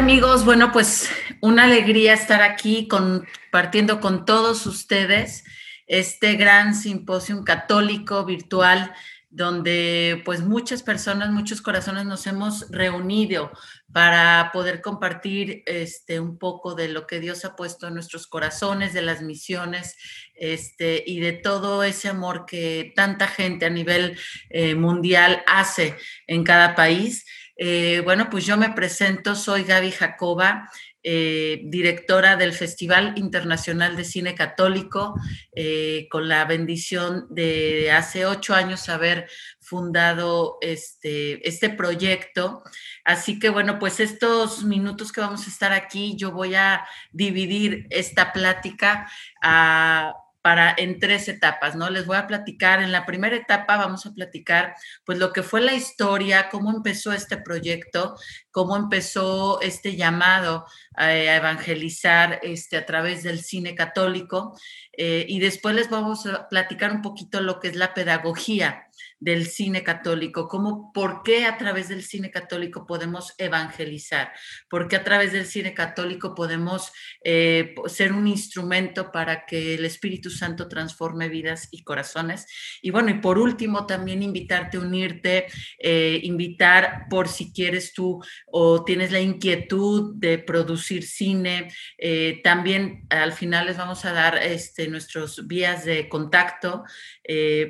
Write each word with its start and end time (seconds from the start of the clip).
amigos? 0.00 0.46
Bueno, 0.46 0.72
pues 0.72 1.10
una 1.42 1.64
alegría 1.64 2.14
estar 2.14 2.40
aquí 2.40 2.88
compartiendo 2.88 4.00
con 4.00 4.24
todos 4.24 4.64
ustedes 4.64 5.44
este 5.86 6.36
gran 6.36 6.74
simposio 6.74 7.44
católico 7.44 8.24
virtual 8.24 8.94
donde 9.28 10.22
pues 10.24 10.40
muchas 10.40 10.82
personas, 10.82 11.30
muchos 11.30 11.60
corazones 11.60 12.06
nos 12.06 12.26
hemos 12.26 12.70
reunido 12.70 13.52
para 13.92 14.50
poder 14.54 14.80
compartir 14.80 15.62
este, 15.66 16.18
un 16.18 16.38
poco 16.38 16.74
de 16.74 16.88
lo 16.88 17.06
que 17.06 17.20
Dios 17.20 17.44
ha 17.44 17.54
puesto 17.54 17.86
en 17.86 17.94
nuestros 17.94 18.26
corazones, 18.26 18.94
de 18.94 19.02
las 19.02 19.20
misiones 19.20 19.96
este, 20.34 21.04
y 21.06 21.20
de 21.20 21.32
todo 21.32 21.84
ese 21.84 22.08
amor 22.08 22.46
que 22.46 22.94
tanta 22.96 23.28
gente 23.28 23.66
a 23.66 23.70
nivel 23.70 24.18
eh, 24.48 24.74
mundial 24.74 25.42
hace 25.46 25.96
en 26.26 26.42
cada 26.42 26.74
país. 26.74 27.26
Eh, 27.62 28.00
bueno, 28.04 28.30
pues 28.30 28.46
yo 28.46 28.56
me 28.56 28.70
presento, 28.70 29.34
soy 29.34 29.64
Gaby 29.64 29.90
Jacoba, 29.90 30.70
eh, 31.02 31.60
directora 31.64 32.36
del 32.36 32.54
Festival 32.54 33.12
Internacional 33.16 33.96
de 33.96 34.04
Cine 34.04 34.34
Católico, 34.34 35.14
eh, 35.54 36.08
con 36.10 36.26
la 36.26 36.46
bendición 36.46 37.26
de 37.28 37.90
hace 37.92 38.24
ocho 38.24 38.54
años 38.54 38.88
haber 38.88 39.28
fundado 39.60 40.56
este, 40.62 41.46
este 41.46 41.68
proyecto. 41.68 42.62
Así 43.04 43.38
que 43.38 43.50
bueno, 43.50 43.78
pues 43.78 44.00
estos 44.00 44.64
minutos 44.64 45.12
que 45.12 45.20
vamos 45.20 45.46
a 45.46 45.50
estar 45.50 45.74
aquí, 45.74 46.16
yo 46.16 46.32
voy 46.32 46.54
a 46.54 46.86
dividir 47.12 47.86
esta 47.90 48.32
plática 48.32 49.06
a 49.42 50.14
para 50.42 50.74
en 50.76 50.98
tres 50.98 51.28
etapas, 51.28 51.76
¿no? 51.76 51.90
Les 51.90 52.06
voy 52.06 52.16
a 52.16 52.26
platicar, 52.26 52.82
en 52.82 52.92
la 52.92 53.04
primera 53.04 53.36
etapa 53.36 53.76
vamos 53.76 54.06
a 54.06 54.12
platicar 54.12 54.74
pues 55.04 55.18
lo 55.18 55.32
que 55.32 55.42
fue 55.42 55.60
la 55.60 55.74
historia, 55.74 56.48
cómo 56.50 56.70
empezó 56.70 57.12
este 57.12 57.36
proyecto, 57.36 58.16
cómo 58.50 58.76
empezó 58.76 59.60
este 59.60 59.96
llamado 59.96 60.66
a, 60.94 61.14
evangelizar 61.14 62.40
este, 62.42 62.76
a 62.76 62.86
través 62.86 63.22
del 63.22 63.40
cine 63.40 63.74
católico 63.74 64.56
eh, 64.96 65.24
y 65.28 65.40
después 65.40 65.74
les 65.74 65.90
vamos 65.90 66.26
a 66.26 66.48
platicar 66.48 66.92
un 66.92 67.02
poquito 67.02 67.40
lo 67.40 67.60
que 67.60 67.68
es 67.68 67.76
la 67.76 67.94
pedagogía 67.94 68.89
del 69.20 69.46
cine 69.46 69.82
católico, 69.82 70.48
cómo, 70.48 70.92
por 70.92 71.22
qué 71.22 71.44
a 71.44 71.58
través 71.58 71.88
del 71.88 72.02
cine 72.02 72.30
católico 72.30 72.86
podemos 72.86 73.34
evangelizar, 73.36 74.32
por 74.68 74.88
qué 74.88 74.96
a 74.96 75.04
través 75.04 75.32
del 75.32 75.44
cine 75.44 75.74
católico 75.74 76.34
podemos 76.34 76.90
eh, 77.22 77.74
ser 77.86 78.14
un 78.14 78.26
instrumento 78.26 79.12
para 79.12 79.44
que 79.44 79.74
el 79.74 79.84
Espíritu 79.84 80.30
Santo 80.30 80.68
transforme 80.68 81.28
vidas 81.28 81.68
y 81.70 81.84
corazones. 81.84 82.46
Y 82.80 82.90
bueno, 82.90 83.10
y 83.10 83.14
por 83.14 83.38
último, 83.38 83.86
también 83.86 84.22
invitarte 84.22 84.78
a 84.78 84.80
unirte, 84.80 85.46
eh, 85.78 86.20
invitar 86.22 87.06
por 87.10 87.28
si 87.28 87.52
quieres 87.52 87.92
tú 87.92 88.22
o 88.46 88.84
tienes 88.84 89.12
la 89.12 89.20
inquietud 89.20 90.14
de 90.16 90.38
producir 90.38 91.02
cine, 91.02 91.70
eh, 91.98 92.40
también 92.42 93.06
al 93.10 93.34
final 93.34 93.66
les 93.66 93.76
vamos 93.76 94.06
a 94.06 94.12
dar 94.12 94.38
este, 94.38 94.88
nuestros 94.88 95.46
vías 95.46 95.84
de 95.84 96.08
contacto, 96.08 96.84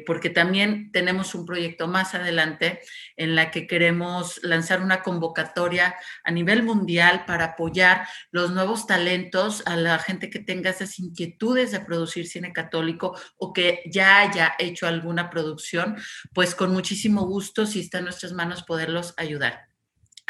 porque 0.06 0.30
también 0.30 0.90
tenemos 0.90 1.34
un 1.34 1.39
un 1.40 1.46
proyecto 1.46 1.88
más 1.88 2.14
adelante 2.14 2.80
en 3.16 3.34
la 3.34 3.50
que 3.50 3.66
queremos 3.66 4.40
lanzar 4.42 4.82
una 4.82 5.02
convocatoria 5.02 5.96
a 6.24 6.30
nivel 6.30 6.62
mundial 6.62 7.24
para 7.26 7.44
apoyar 7.46 8.06
los 8.30 8.52
nuevos 8.52 8.86
talentos, 8.86 9.62
a 9.66 9.76
la 9.76 9.98
gente 9.98 10.30
que 10.30 10.38
tenga 10.38 10.70
esas 10.70 10.98
inquietudes 10.98 11.72
de 11.72 11.80
producir 11.80 12.26
cine 12.26 12.52
católico 12.52 13.18
o 13.36 13.52
que 13.52 13.82
ya 13.86 14.20
haya 14.20 14.54
hecho 14.58 14.86
alguna 14.86 15.30
producción, 15.30 15.96
pues 16.34 16.54
con 16.54 16.72
muchísimo 16.72 17.26
gusto, 17.26 17.66
si 17.66 17.80
está 17.80 17.98
en 17.98 18.04
nuestras 18.04 18.32
manos, 18.32 18.62
poderlos 18.62 19.14
ayudar. 19.16 19.69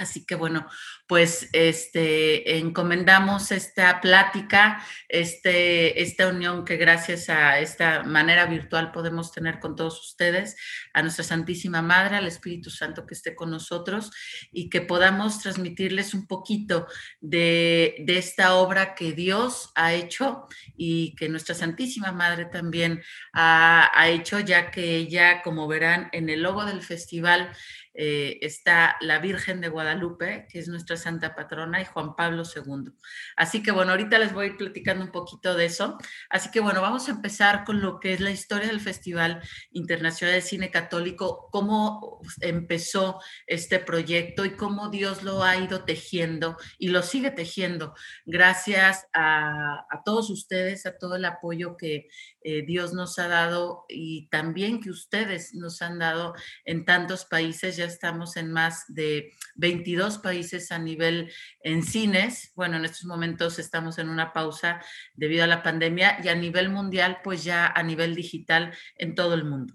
Así 0.00 0.24
que 0.24 0.34
bueno, 0.34 0.66
pues 1.06 1.50
este, 1.52 2.56
encomendamos 2.56 3.52
esta 3.52 4.00
plática, 4.00 4.82
este, 5.08 6.00
esta 6.00 6.28
unión 6.28 6.64
que 6.64 6.78
gracias 6.78 7.28
a 7.28 7.58
esta 7.58 8.02
manera 8.02 8.46
virtual 8.46 8.92
podemos 8.92 9.30
tener 9.30 9.60
con 9.60 9.76
todos 9.76 10.00
ustedes, 10.00 10.56
a 10.94 11.02
nuestra 11.02 11.22
Santísima 11.22 11.82
Madre, 11.82 12.16
al 12.16 12.26
Espíritu 12.26 12.70
Santo 12.70 13.04
que 13.04 13.12
esté 13.12 13.34
con 13.34 13.50
nosotros 13.50 14.10
y 14.50 14.70
que 14.70 14.80
podamos 14.80 15.40
transmitirles 15.40 16.14
un 16.14 16.26
poquito 16.26 16.86
de, 17.20 17.96
de 18.00 18.16
esta 18.16 18.54
obra 18.54 18.94
que 18.94 19.12
Dios 19.12 19.72
ha 19.74 19.92
hecho 19.92 20.46
y 20.78 21.14
que 21.14 21.28
nuestra 21.28 21.54
Santísima 21.54 22.10
Madre 22.12 22.46
también 22.46 23.02
ha, 23.34 23.90
ha 23.94 24.08
hecho, 24.08 24.40
ya 24.40 24.70
que 24.70 24.96
ella, 24.96 25.42
como 25.42 25.68
verán 25.68 26.08
en 26.12 26.30
el 26.30 26.42
logo 26.42 26.64
del 26.64 26.80
festival, 26.80 27.52
eh, 27.94 28.38
está 28.42 28.96
la 29.00 29.18
Virgen 29.18 29.60
de 29.60 29.68
Guadalupe, 29.68 30.46
que 30.48 30.58
es 30.58 30.68
nuestra 30.68 30.96
santa 30.96 31.34
patrona, 31.34 31.80
y 31.80 31.84
Juan 31.84 32.14
Pablo 32.14 32.42
II. 32.44 32.92
Así 33.36 33.62
que 33.62 33.72
bueno, 33.72 33.92
ahorita 33.92 34.18
les 34.18 34.32
voy 34.32 34.56
platicando 34.56 35.04
un 35.04 35.10
poquito 35.10 35.54
de 35.54 35.66
eso. 35.66 35.98
Así 36.28 36.50
que 36.50 36.60
bueno, 36.60 36.82
vamos 36.82 37.08
a 37.08 37.12
empezar 37.12 37.64
con 37.64 37.80
lo 37.80 37.98
que 38.00 38.12
es 38.12 38.20
la 38.20 38.30
historia 38.30 38.68
del 38.68 38.80
Festival 38.80 39.42
Internacional 39.72 40.34
de 40.36 40.42
Cine 40.42 40.70
Católico, 40.70 41.48
cómo 41.50 42.20
empezó 42.40 43.20
este 43.46 43.78
proyecto 43.78 44.44
y 44.44 44.56
cómo 44.56 44.90
Dios 44.90 45.22
lo 45.22 45.42
ha 45.42 45.56
ido 45.56 45.84
tejiendo 45.84 46.56
y 46.78 46.88
lo 46.88 47.02
sigue 47.02 47.30
tejiendo 47.30 47.94
gracias 48.24 49.06
a, 49.12 49.86
todos 50.04 50.30
ustedes, 50.30 50.86
a 50.86 50.96
todo 50.96 51.16
el 51.16 51.24
apoyo 51.24 51.76
que 51.76 52.08
eh, 52.42 52.62
Dios 52.64 52.92
nos 52.92 53.18
ha 53.18 53.28
dado 53.28 53.84
y 53.88 54.28
también 54.28 54.80
que 54.80 54.90
ustedes 54.90 55.54
nos 55.54 55.82
han 55.82 55.98
dado 55.98 56.34
en 56.64 56.84
tantos 56.84 57.24
países. 57.24 57.76
Ya 57.80 57.86
estamos 57.86 58.36
en 58.36 58.52
más 58.52 58.84
de 58.88 59.32
22 59.54 60.18
países 60.18 60.70
a 60.70 60.78
nivel 60.78 61.32
en 61.62 61.82
cines. 61.82 62.52
Bueno, 62.54 62.76
en 62.76 62.84
estos 62.84 63.06
momentos 63.06 63.58
estamos 63.58 63.96
en 63.96 64.10
una 64.10 64.34
pausa 64.34 64.82
debido 65.14 65.44
a 65.44 65.46
la 65.46 65.62
pandemia 65.62 66.18
y 66.22 66.28
a 66.28 66.34
nivel 66.34 66.68
mundial, 66.68 67.20
pues 67.24 67.42
ya 67.42 67.66
a 67.68 67.82
nivel 67.82 68.14
digital 68.14 68.74
en 68.96 69.14
todo 69.14 69.32
el 69.32 69.46
mundo. 69.46 69.72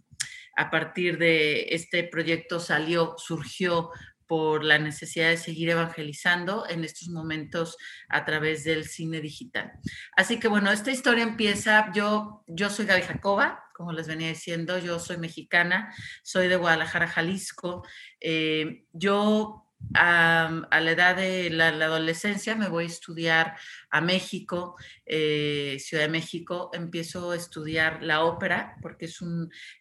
A 0.56 0.70
partir 0.70 1.18
de 1.18 1.70
este 1.72 2.04
proyecto 2.04 2.60
salió, 2.60 3.16
surgió 3.18 3.90
por 4.28 4.64
la 4.64 4.78
necesidad 4.78 5.30
de 5.30 5.38
seguir 5.38 5.72
evangelizando 5.72 6.70
en 6.70 6.84
estos 6.84 7.10
momentos 7.10 7.76
a 8.08 8.24
través 8.24 8.64
del 8.64 8.86
cine 8.86 9.20
digital. 9.20 9.72
Así 10.16 10.40
que 10.40 10.48
bueno, 10.48 10.72
esta 10.72 10.92
historia 10.92 11.24
empieza, 11.24 11.92
yo, 11.92 12.44
yo 12.46 12.70
soy 12.70 12.86
Gaby 12.86 13.02
Jacoba, 13.02 13.65
como 13.76 13.92
les 13.92 14.08
venía 14.08 14.30
diciendo, 14.30 14.80
yo 14.80 15.00
soy 15.00 15.18
mexicana, 15.18 15.94
soy 16.24 16.48
de 16.48 16.56
Guadalajara, 16.56 17.10
Jalisco. 17.10 17.86
Eh, 18.22 18.86
yo 18.94 19.68
a, 19.94 20.66
la 20.72 20.92
edad 20.92 21.18
de 21.18 21.50
la, 21.50 21.68
adolescencia 21.68 22.56
me 22.56 22.70
voy 22.70 22.86
a 22.86 22.88
estudiar 22.88 23.58
a 23.90 24.00
México, 24.00 24.78
eh, 25.06 25.76
Ciudad 25.80 26.04
de 26.04 26.10
México, 26.10 26.70
empiezo 26.74 27.32
a 27.32 27.36
estudiar 27.36 28.02
la 28.02 28.24
ópera, 28.24 28.78
porque 28.82 29.06
es 29.06 29.20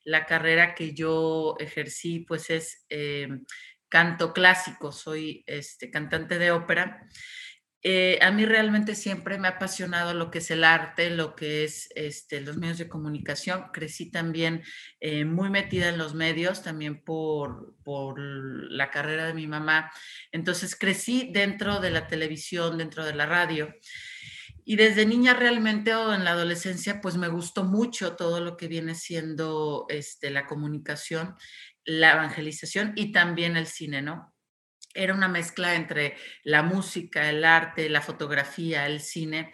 la 0.03 0.27
carrera 0.27 0.75
que 0.75 0.93
yo 0.93 1.55
ejercí, 1.61 2.21
pues 2.21 2.51
es... 2.51 2.85
Eh, 2.89 3.29
canto 3.87 4.33
clásico, 4.33 4.91
soy 4.91 5.45
este, 5.47 5.89
cantante 5.89 6.37
de 6.37 6.51
ópera. 6.51 7.07
Eh, 7.87 8.19
a 8.23 8.31
mí 8.31 8.47
realmente 8.47 8.95
siempre 8.95 9.39
me 9.39 9.47
ha 9.47 9.53
apasionado 9.53 10.15
lo 10.15 10.31
que 10.31 10.39
es 10.39 10.51
el 10.51 10.65
arte, 10.65 11.11
lo 11.11 11.37
que 11.37 11.65
es 11.65 11.91
este, 11.95 12.41
los 12.41 12.57
medios 12.57 12.79
de 12.79 12.89
comunicación. 12.89 13.67
Crecí 13.75 14.11
también 14.11 14.63
eh, 15.01 15.27
muy 15.27 15.51
metida 15.51 15.91
en 15.91 15.99
los 15.99 16.15
medios, 16.15 16.63
también 16.63 17.05
por, 17.05 17.77
por 17.85 18.19
la 18.19 18.91
carrera 18.91 19.27
de 19.27 19.35
mi 19.35 19.47
mamá. 19.47 19.93
Entonces 20.33 20.77
crecí 20.77 21.31
dentro 21.33 21.79
de 21.79 21.91
la 21.91 22.07
televisión, 22.07 22.79
dentro 22.79 23.05
de 23.05 23.15
la 23.15 23.27
radio. 23.27 23.75
Y 24.65 24.77
desde 24.77 25.05
niña 25.05 25.35
realmente 25.35 25.95
o 25.95 26.15
en 26.15 26.25
la 26.25 26.31
adolescencia, 26.31 27.03
pues 27.03 27.19
me 27.19 27.29
gustó 27.29 27.65
mucho 27.65 28.17
todo 28.17 28.41
lo 28.41 28.57
que 28.57 28.67
viene 28.67 28.95
siendo 28.95 29.85
este, 29.91 30.31
la 30.31 30.47
comunicación 30.47 31.35
la 31.85 32.13
evangelización 32.13 32.93
y 32.97 33.13
también 33.13 33.57
el 33.57 33.67
cine, 33.67 34.03
¿no? 34.03 34.34
Era 34.95 35.13
una 35.13 35.29
mezcla 35.29 35.75
entre 35.75 36.17
la 36.45 36.63
música, 36.63 37.29
el 37.29 37.45
arte, 37.45 37.89
la 37.91 38.01
fotografía, 38.01 38.87
el 38.87 39.01
cine. 39.01 39.53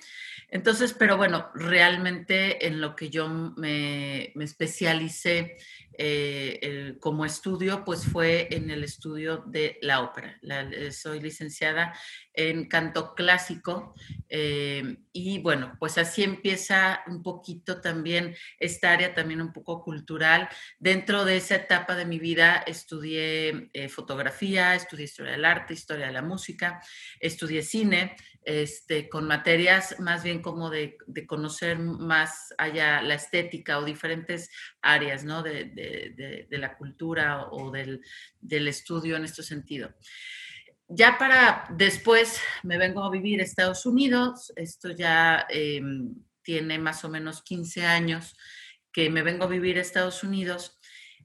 Entonces, 0.50 0.92
pero 0.92 1.16
bueno, 1.16 1.50
realmente 1.54 2.66
en 2.66 2.80
lo 2.80 2.96
que 2.96 3.08
yo 3.08 3.28
me, 3.28 4.32
especialicé 4.34 5.56
eh, 6.02 6.96
como 6.98 7.26
estudio, 7.26 7.84
pues 7.84 8.06
fue 8.06 8.48
en 8.52 8.70
el 8.70 8.84
estudio 8.84 9.44
de 9.46 9.78
la 9.82 10.00
ópera. 10.00 10.38
Eh, 10.42 10.92
soy 10.92 11.20
licenciada 11.20 11.94
en 12.32 12.68
canto 12.68 13.14
clásico 13.14 13.94
eh, 14.26 14.96
y 15.12 15.40
bueno, 15.40 15.76
pues 15.78 15.98
así 15.98 16.22
empieza 16.22 17.02
un 17.06 17.22
poquito 17.22 17.82
también 17.82 18.34
esta 18.58 18.92
área, 18.92 19.12
también 19.12 19.42
un 19.42 19.52
poco 19.52 19.82
cultural. 19.82 20.48
Dentro 20.78 21.26
de 21.26 21.36
esa 21.36 21.56
etapa 21.56 21.94
de 21.94 22.06
mi 22.06 22.18
vida 22.18 22.64
estudié 22.66 23.70
fotografía, 23.90 24.74
estudié 24.74 25.04
historia 25.04 25.32
del 25.32 25.44
arte, 25.44 25.74
historia 25.74 26.06
de 26.06 26.12
la 26.12 26.22
música, 26.22 26.80
estudié 27.20 27.60
cine 27.60 28.16
este, 28.42 29.10
con 29.10 29.26
materias 29.26 30.00
más 30.00 30.22
bien 30.22 30.40
como 30.40 30.70
de, 30.70 30.96
conocer 31.26 31.78
más 31.78 32.54
allá 32.56 33.02
la 33.02 33.14
estética 33.14 33.78
o 33.78 33.84
diferentes 33.84 34.50
áreas 34.82 35.24
¿no? 35.24 35.42
de, 35.42 36.46
la 36.50 36.76
cultura 36.76 37.48
o 37.50 37.70
del, 37.70 38.00
estudio 38.68 39.16
en 39.16 39.24
este 39.24 39.42
sentido. 39.42 39.94
ya 40.88 41.18
para 41.18 41.66
después 41.70 42.40
me 42.62 42.78
vengo 42.78 43.04
a 43.04 43.10
vivir 43.10 43.40
a 43.40 43.44
Estados 43.44 43.86
Unidos, 43.86 44.52
esto 44.56 44.90
ya 44.90 45.46
em, 45.48 46.14
tiene 46.42 46.78
más 46.78 47.04
o 47.04 47.08
menos 47.08 47.42
15 47.42 47.86
años 47.86 48.36
que 48.92 49.08
me 49.10 49.22
vengo 49.22 49.44
a 49.44 49.48
vivir 49.48 49.78
a 49.78 49.82
Estados 49.82 50.24
Unidos 50.24 50.80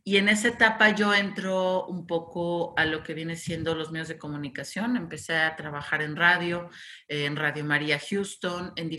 y 0.07 0.17
en 0.17 0.29
esa 0.29 0.49
etapa 0.49 0.93
yo 0.93 1.15
entro 1.15 1.87
un 1.87 2.05
poco 2.05 2.77
a 2.77 2.85
lo 2.85 3.01
que 3.01 3.15
viene 3.15 3.35
siendo 3.35 3.73
los 3.73 3.91
medios 3.91 4.07
de 4.07 4.19
comunicación. 4.19 4.97
Empecé 4.97 5.35
a 5.35 5.55
trabajar 5.55 6.03
en 6.03 6.15
radio, 6.15 6.69
en 7.07 7.35
Radio 7.35 7.65
María 7.65 7.99
Houston, 7.99 8.71
en 8.75 8.91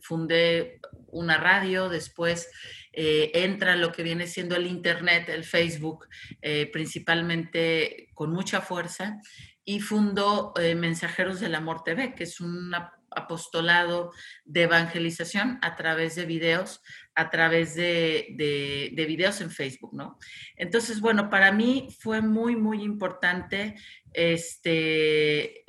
fundé 0.00 0.80
una 1.08 1.36
radio, 1.36 1.88
después 1.88 2.48
eh, 2.92 3.30
entra 3.34 3.76
lo 3.76 3.92
que 3.92 4.02
viene 4.02 4.26
siendo 4.26 4.56
el 4.56 4.66
Internet, 4.66 5.28
el 5.28 5.44
Facebook, 5.44 6.08
eh, 6.40 6.70
principalmente 6.72 8.08
con 8.14 8.32
mucha 8.32 8.60
fuerza, 8.60 9.20
y 9.64 9.80
fundó 9.80 10.52
eh, 10.60 10.74
Mensajeros 10.74 11.40
del 11.40 11.54
Amor 11.54 11.84
TV, 11.84 12.14
que 12.14 12.24
es 12.24 12.40
un 12.40 12.74
apostolado 13.14 14.12
de 14.44 14.62
evangelización 14.62 15.58
a 15.62 15.76
través 15.76 16.14
de 16.14 16.24
videos 16.24 16.80
a 17.14 17.28
través 17.28 17.74
de, 17.74 18.28
de, 18.38 19.04
videos 19.04 19.42
en 19.42 19.50
Facebook, 19.50 19.92
¿no? 19.92 20.18
Entonces, 20.56 20.98
bueno, 20.98 21.28
para 21.28 21.52
mí 21.52 21.88
fue 22.00 22.22
muy, 22.22 22.56
muy 22.56 22.82
importante 22.82 23.74
este, 24.14 25.62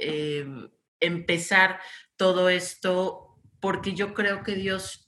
empezar 1.02 1.82
todo 2.16 2.48
esto 2.48 3.34
porque 3.60 3.94
yo 3.94 4.14
creo 4.14 4.44
que 4.44 4.56
Dios, 4.56 5.06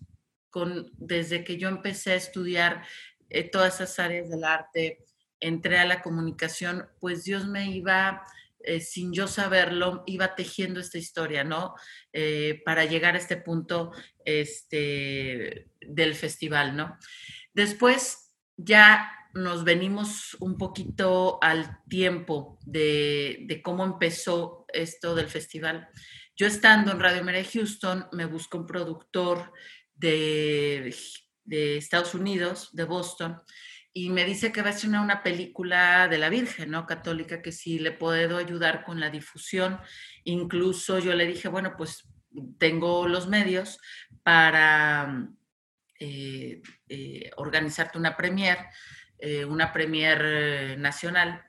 desde 0.98 1.44
que 1.44 1.58
yo 1.58 1.70
empecé 1.70 2.12
a 2.12 2.16
estudiar 2.16 2.86
eh, 3.30 3.50
todas 3.50 3.76
esas 3.76 4.00
áreas 4.00 4.30
del 4.30 4.44
arte, 4.44 5.04
entré 5.40 5.78
a 5.78 5.86
la 5.86 6.02
comunicación, 6.02 6.88
pues 7.00 7.24
Dios 7.24 7.48
me 7.48 7.70
iba 7.72 8.24
eh, 8.60 8.80
sin 8.80 9.14
yo 9.14 9.28
saberlo, 9.28 10.04
iba 10.08 10.34
tejiendo 10.34 10.80
esta 10.80 10.98
historia, 10.98 11.44
¿no? 11.44 11.76
Eh, 12.14 12.62
para 12.66 12.86
llegar 12.86 13.16
a 13.16 13.20
este 13.20 13.38
punto 13.38 13.92
este, 14.24 15.70
del 15.82 16.16
festival, 16.16 16.76
¿no? 16.76 16.98
Después 17.54 18.34
ya 18.58 19.12
nos 19.36 19.66
venimos 19.66 20.36
un 20.40 20.58
poquito 20.58 21.38
al 21.42 21.84
tiempo 21.90 22.58
de, 22.66 23.62
cómo 23.64 23.84
empezó 23.84 24.66
esto 24.74 25.14
del 25.14 25.28
festival. 25.28 25.90
Yo 26.36 26.48
estando 26.48 26.92
en 26.92 27.00
Radio 27.00 27.24
María 27.24 27.44
Houston, 27.44 28.08
me 28.14 28.26
busco 28.26 28.58
un 28.58 28.66
productor 28.66 29.54
de, 29.96 30.96
de 31.44 31.78
Estados 31.78 32.14
Unidos, 32.14 32.70
de 32.74 32.84
Boston, 32.84 33.42
y 33.98 34.10
me 34.10 34.26
dice 34.26 34.52
que 34.52 34.62
va 34.62 34.72
a 34.72 34.74
ser 34.74 34.90
una, 34.90 35.24
película 35.24 36.10
de 36.10 36.18
la 36.18 36.28
Virgen, 36.28 36.70
¿no? 36.72 36.86
Católica, 36.86 37.42
que 37.42 37.54
si 37.54 37.80
le 37.80 37.94
puedo 37.94 38.38
ayudar 38.38 38.84
con 38.84 39.00
la 39.00 39.10
difusión. 39.10 39.80
Incluso 40.26 41.00
yo 41.00 41.14
le 41.14 41.26
dije, 41.26 41.48
bueno, 41.48 41.76
pues 41.78 42.06
tengo 42.58 43.08
los 43.08 43.30
medios 43.30 43.80
para 44.22 45.30
eh, 45.98 46.62
eh, 46.90 47.32
organizarte 47.38 47.98
una 47.98 48.18
premier, 48.18 48.58
eh, 49.18 49.46
una 49.46 49.72
premier 49.72 50.78
nacional. 50.78 51.45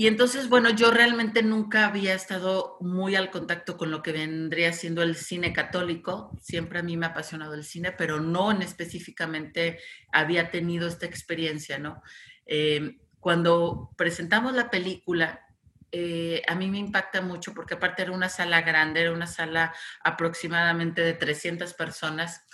Y 0.00 0.06
entonces, 0.06 0.48
bueno, 0.48 0.70
yo 0.70 0.90
realmente 0.90 1.42
nunca 1.42 1.84
había 1.84 2.14
estado 2.14 2.78
muy 2.80 3.16
al 3.16 3.30
contacto 3.30 3.76
con 3.76 3.90
lo 3.90 4.00
que 4.00 4.12
vendría 4.12 4.72
siendo 4.72 5.02
el 5.02 5.14
cine 5.14 5.52
católico. 5.52 6.30
Siempre 6.40 6.78
a 6.78 6.82
mí 6.82 6.96
me 6.96 7.04
ha 7.04 7.10
apasionado 7.10 7.52
el 7.52 7.64
cine, 7.64 7.92
pero 7.92 8.18
no 8.18 8.50
en 8.50 8.62
específicamente 8.62 9.78
había 10.10 10.50
tenido 10.50 10.88
esta 10.88 11.04
experiencia, 11.04 11.78
¿no? 11.78 12.02
Eh, 12.46 12.96
cuando 13.18 13.90
presentamos 13.98 14.54
la 14.54 14.70
película, 14.70 15.46
eh, 15.92 16.40
a 16.48 16.54
mí 16.54 16.70
me 16.70 16.78
impacta 16.78 17.20
mucho 17.20 17.52
porque 17.52 17.74
aparte 17.74 18.00
era 18.00 18.12
una 18.12 18.30
sala 18.30 18.62
grande, 18.62 19.02
era 19.02 19.12
una 19.12 19.26
sala 19.26 19.74
aproximadamente 20.02 21.02
de 21.02 21.12
300 21.12 21.74
personas. 21.74 22.46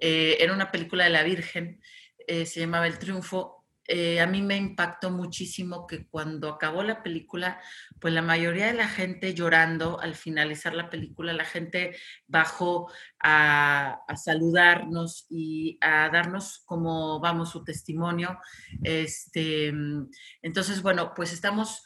Eh, 0.00 0.38
era 0.40 0.54
una 0.54 0.72
película 0.72 1.04
de 1.04 1.10
la 1.10 1.22
Virgen, 1.22 1.82
se 2.26 2.60
llamaba 2.60 2.86
El 2.86 2.98
Triunfo 2.98 3.63
eh, 3.86 4.20
a 4.20 4.26
mí 4.26 4.40
me 4.40 4.56
impactó 4.56 5.10
muchísimo 5.10 5.86
que 5.86 6.06
cuando 6.06 6.48
acabó 6.48 6.82
la 6.82 7.02
película, 7.02 7.60
pues 8.00 8.14
la 8.14 8.22
mayoría 8.22 8.66
de 8.66 8.74
la 8.74 8.88
gente 8.88 9.34
llorando 9.34 10.00
al 10.00 10.14
finalizar 10.14 10.74
la 10.74 10.88
película, 10.88 11.32
la 11.32 11.44
gente 11.44 11.96
bajó 12.26 12.90
a, 13.22 14.00
saludarnos 14.16 15.26
y 15.28 15.78
a 15.80 16.08
darnos 16.08 16.62
como, 16.64 17.20
vamos, 17.20 17.50
su 17.50 17.62
testimonio. 17.62 18.38
Este, 18.82 19.72
entonces, 20.40 20.80
bueno, 20.80 21.12
pues 21.14 21.32
estamos 21.32 21.82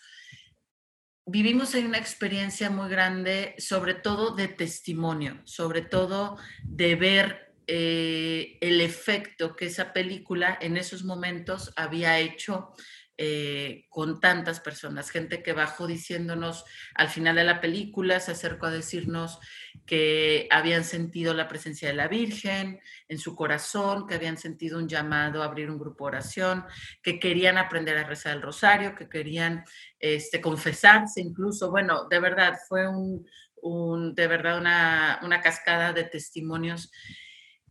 vivimos 1.31 1.75
ahí 1.75 1.85
una 1.85 1.99
experiencia 1.99 2.71
muy 2.71 2.89
grande, 2.89 3.55
sobre 3.59 3.95
todo 3.95 4.35
de 4.35 4.49
testimonio, 4.49 5.43
sobre 5.45 5.83
todo 5.83 6.39
de 6.63 6.97
ver 6.97 7.48
eh, 7.71 8.57
el 8.63 8.81
efecto 8.81 9.55
que 9.55 9.67
esa 9.67 9.93
película 9.93 10.57
en 10.59 10.79
esos 10.79 11.05
momentos 11.05 11.71
había 11.77 12.19
hecho 12.19 12.73
eh, 13.19 13.85
con 13.91 14.21
tantas 14.21 14.61
personas, 14.61 15.11
gente 15.11 15.43
que 15.43 15.53
bajó 15.53 15.87
diciéndonos 15.87 16.65
al 16.95 17.09
final 17.09 17.37
de 17.37 17.45
la 17.45 17.61
película, 17.61 18.21
se 18.21 18.31
acercó 18.31 18.67
a 18.67 18.71
decirnos 18.71 19.39
que 19.85 20.49
habían 20.51 20.83
sentido 20.83 21.35
la 21.35 21.47
presencia 21.49 21.89
de 21.89 21.95
la 21.95 22.09
Virgen 22.09 22.81
en 23.07 23.19
su 23.19 23.37
corazón, 23.37 24.07
que 24.07 24.15
habían 24.15 24.39
sentido 24.39 24.79
un 24.79 24.89
llamado 24.89 25.43
a 25.43 25.47
abrir 25.47 25.69
un 25.71 25.79
grupo 25.79 26.05
de 26.05 26.17
oración, 26.17 26.65
que 27.03 27.19
querían 27.19 27.59
aprender 27.59 27.99
a 27.99 28.05
rezar 28.05 28.37
el 28.37 28.43
rosario, 28.43 28.95
que 28.95 29.11
querían 29.11 29.65
este, 29.99 30.41
confesarse 30.41 31.21
incluso. 31.21 31.71
Bueno, 31.71 32.07
de 32.09 32.21
verdad, 32.21 32.57
fue 32.67 32.87
un, 32.89 34.15
de 34.15 34.27
verdad 34.27 34.59
una, 34.59 35.19
una 35.23 35.43
cascada 35.43 35.93
de 35.93 36.05
testimonios 36.05 36.91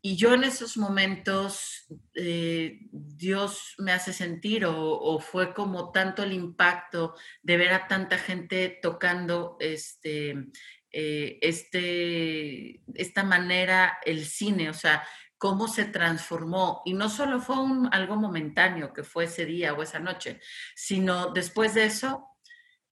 y 0.01 0.15
yo 0.15 0.33
en 0.33 0.43
esos 0.43 0.77
momentos, 0.77 1.87
eh, 2.13 2.79
Dios 2.91 3.75
me 3.77 3.91
hace 3.91 4.13
sentir, 4.13 4.65
o, 4.65 5.19
fue 5.19 5.53
como 5.53 5.91
tanto 5.91 6.23
el 6.23 6.33
impacto 6.33 7.15
de 7.41 7.57
ver 7.57 7.73
a 7.73 7.87
tanta 7.87 8.17
gente 8.17 8.79
tocando 8.81 9.57
este, 9.59 10.47
eh, 10.91 11.39
este, 11.41 12.81
esta 12.93 13.23
manera 13.23 13.97
el 14.05 14.25
cine, 14.25 14.69
o 14.69 14.73
sea, 14.73 15.03
cómo 15.37 15.67
se 15.67 15.85
transformó. 15.85 16.81
Y 16.85 16.93
no 16.93 17.09
solo 17.09 17.39
fue 17.39 17.59
un, 17.59 17.89
algo 17.91 18.15
momentáneo 18.15 18.93
que 18.93 19.03
fue 19.03 19.25
ese 19.25 19.45
día 19.45 19.73
o 19.73 19.83
esa 19.83 19.99
noche, 19.99 20.39
sino 20.75 21.31
después 21.31 21.73
de 21.73 21.85
eso, 21.85 22.27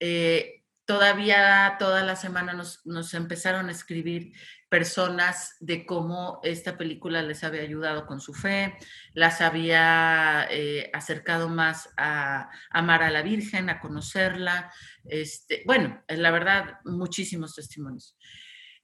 eh, 0.00 0.64
todavía 0.86 1.76
toda 1.78 2.02
la 2.04 2.16
semana 2.16 2.52
nos, 2.54 3.14
empezaron 3.14 3.68
a 3.68 3.72
escribir 3.72 4.32
personas 4.68 5.56
de 5.60 5.84
cómo 5.84 6.40
esta 6.42 6.78
película 6.78 7.22
les 7.22 7.44
había 7.44 7.62
ayudado 7.62 8.06
con 8.06 8.20
su 8.20 8.32
fe, 8.32 8.76
las 9.12 9.40
había 9.40 10.46
eh, 10.50 10.90
acercado 10.92 11.48
más 11.48 11.90
a, 11.96 12.50
amar 12.70 13.02
a 13.02 13.10
la 13.10 13.22
Virgen, 13.22 13.68
a 13.68 13.80
conocerla. 13.80 14.72
Este, 15.04 15.62
bueno, 15.66 16.02
la 16.08 16.30
verdad, 16.30 16.78
muchísimos 16.84 17.54
testimonios. 17.54 18.16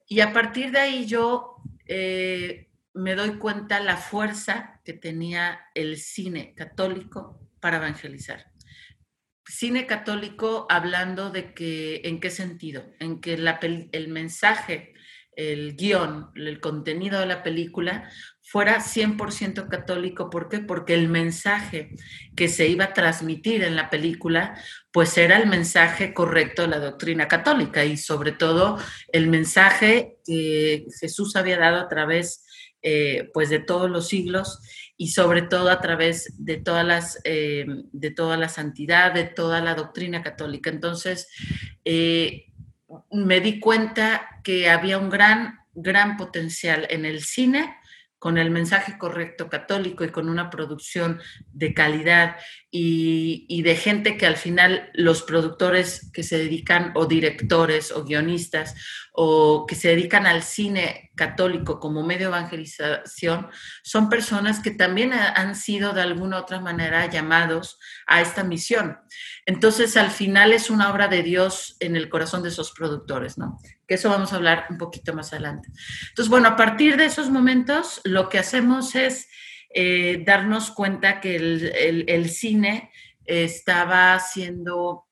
Y 0.07 0.19
a 0.19 0.33
partir 0.33 0.71
de 0.71 0.79
ahí 0.79 1.05
yo 1.05 1.55
eh, 1.87 2.69
me 2.93 3.15
doy 3.15 3.37
cuenta 3.37 3.79
la 3.79 3.97
fuerza 3.97 4.81
que 4.83 4.93
tenía 4.93 5.59
el 5.73 5.97
cine 5.97 6.53
católico 6.55 7.39
para 7.59 7.77
evangelizar. 7.77 8.52
Cine 9.45 9.85
católico 9.85 10.65
hablando 10.69 11.29
de 11.29 11.53
que, 11.53 12.01
¿en 12.05 12.19
qué 12.19 12.29
sentido? 12.29 12.85
En 12.99 13.19
que 13.19 13.33
el 13.33 14.07
mensaje 14.07 14.93
el 15.35 15.75
guion, 15.75 16.29
el 16.35 16.59
contenido 16.59 17.19
de 17.19 17.25
la 17.25 17.43
película 17.43 18.09
fuera 18.41 18.79
100% 18.79 19.67
católico. 19.67 20.29
¿Por 20.29 20.49
qué? 20.49 20.59
Porque 20.59 20.93
el 20.93 21.07
mensaje 21.07 21.95
que 22.35 22.47
se 22.47 22.67
iba 22.67 22.85
a 22.85 22.93
transmitir 22.93 23.63
en 23.63 23.75
la 23.75 23.89
película, 23.89 24.55
pues 24.91 25.17
era 25.17 25.37
el 25.37 25.47
mensaje 25.47 26.13
correcto 26.13 26.63
de 26.63 26.67
la 26.69 26.79
doctrina 26.79 27.27
católica 27.27 27.85
y 27.85 27.97
sobre 27.97 28.31
todo 28.31 28.77
el 29.11 29.27
mensaje 29.27 30.17
que 30.25 30.85
Jesús 30.99 31.35
había 31.35 31.57
dado 31.57 31.79
a 31.79 31.87
través 31.87 32.45
eh, 32.81 33.29
pues 33.33 33.49
de 33.49 33.59
todos 33.59 33.89
los 33.89 34.09
siglos 34.09 34.59
y 34.97 35.09
sobre 35.09 35.41
todo 35.41 35.69
a 35.69 35.81
través 35.81 36.33
de 36.37 36.57
todas 36.57 36.85
las 36.85 37.19
eh, 37.23 37.65
de 37.91 38.11
toda 38.11 38.37
la 38.37 38.49
santidad 38.49 39.13
de 39.13 39.25
toda 39.25 39.61
la 39.61 39.75
doctrina 39.75 40.21
católica. 40.21 40.69
Entonces 40.69 41.27
eh, 41.85 42.45
me 43.11 43.39
di 43.41 43.59
cuenta 43.59 44.39
que 44.43 44.69
había 44.69 44.97
un 44.97 45.09
gran, 45.09 45.59
gran 45.73 46.17
potencial 46.17 46.87
en 46.89 47.05
el 47.05 47.21
cine 47.23 47.75
con 48.23 48.37
el 48.37 48.51
mensaje 48.51 48.97
correcto 48.97 49.49
católico 49.49 50.05
y 50.05 50.09
con 50.09 50.29
una 50.29 50.49
producción 50.49 51.19
de 51.51 51.73
calidad 51.73 52.37
y, 52.71 53.61
de 53.63 53.75
gente 53.75 54.15
que 54.15 54.25
al 54.25 54.37
final 54.37 54.89
los 54.93 55.23
productores 55.23 56.09
que 56.13 56.23
se 56.23 56.37
dedican 56.37 56.93
o 56.95 57.05
directores 57.05 57.91
o 57.91 58.05
guionistas 58.05 58.75
o 59.11 59.65
que 59.67 59.75
se 59.75 59.89
dedican 59.89 60.25
al 60.25 60.41
cine 60.41 61.11
católico 61.15 61.81
como 61.81 62.01
medio 62.01 62.29
de 62.29 62.37
evangelización 62.37 63.49
son 63.83 64.07
personas 64.07 64.61
que 64.61 64.71
también 64.71 65.11
han 65.11 65.55
sido 65.57 65.91
de 65.91 66.01
alguna 66.01 66.37
u 66.37 66.39
otra 66.43 66.61
manera 66.61 67.05
llamados 67.07 67.77
a 68.07 68.21
esta 68.21 68.45
misión. 68.45 68.99
Entonces, 69.45 69.97
al 69.97 70.11
final 70.11 70.53
es 70.53 70.69
una 70.69 70.89
obra 70.89 71.09
de 71.09 71.23
Dios 71.23 71.75
en 71.81 71.97
el 71.97 72.07
corazón 72.07 72.41
de 72.41 72.49
esos 72.49 72.71
productores, 72.71 73.37
¿no? 73.37 73.59
Eso 73.93 74.09
vamos 74.09 74.33
a 74.33 74.37
hablar 74.37 74.65
un 74.69 74.77
poquito 74.77 75.13
más 75.13 75.33
adelante. 75.33 75.69
Entonces, 76.09 76.29
bueno, 76.29 76.49
a 76.49 76.55
partir 76.55 76.97
de 76.97 77.05
esos 77.05 77.29
momentos, 77.29 78.01
lo 78.03 78.29
que 78.29 78.39
hacemos 78.39 78.95
es 78.95 79.27
eh, 79.73 80.23
darnos 80.25 80.71
cuenta 80.71 81.19
que 81.19 81.35
el, 81.35 82.29
cine 82.29 82.91
estaba 83.25 84.19
siendo 84.19 85.07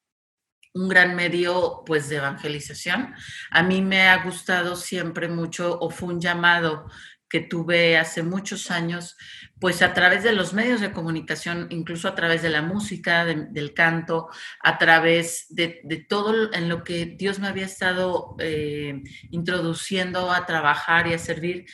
un 0.74 0.88
gran 0.88 1.16
medio 1.16 1.84
pues 1.86 2.10
de 2.10 2.18
evangelización. 2.18 3.14
A 3.50 3.64
mí 3.64 3.82
me 3.82 4.08
ha 4.08 4.24
gustado 4.24 4.76
siempre 4.76 5.28
mucho 5.28 5.78
o 5.80 5.90
fue 5.90 6.14
un 6.14 6.22
llamado 6.22 6.90
que 7.32 7.40
tuve 7.40 7.98
hace 7.98 8.24
muchos 8.24 8.70
años, 8.72 9.16
pues 9.58 9.82
a 9.82 9.94
través 9.94 10.22
de 10.22 10.34
los 10.34 10.54
medios 10.54 10.82
de 10.82 10.92
comunicación, 10.92 11.68
incluso 11.70 12.10
a 12.10 12.16
través 12.16 12.42
de 12.42 12.50
la 12.50 12.62
música, 12.62 13.24
del 13.24 13.74
canto, 13.74 14.28
a 14.60 14.78
través 14.78 15.46
de, 15.50 15.82
todo 16.10 16.54
en 16.54 16.68
lo 16.68 16.84
que 16.84 17.06
Dios 17.06 17.40
me 17.40 17.48
había 17.48 17.66
estado 17.66 18.36
eh, 18.40 19.02
introduciendo 19.30 20.30
a 20.30 20.46
trabajar 20.46 21.08
y 21.08 21.14
a 21.14 21.20
servir, 21.20 21.66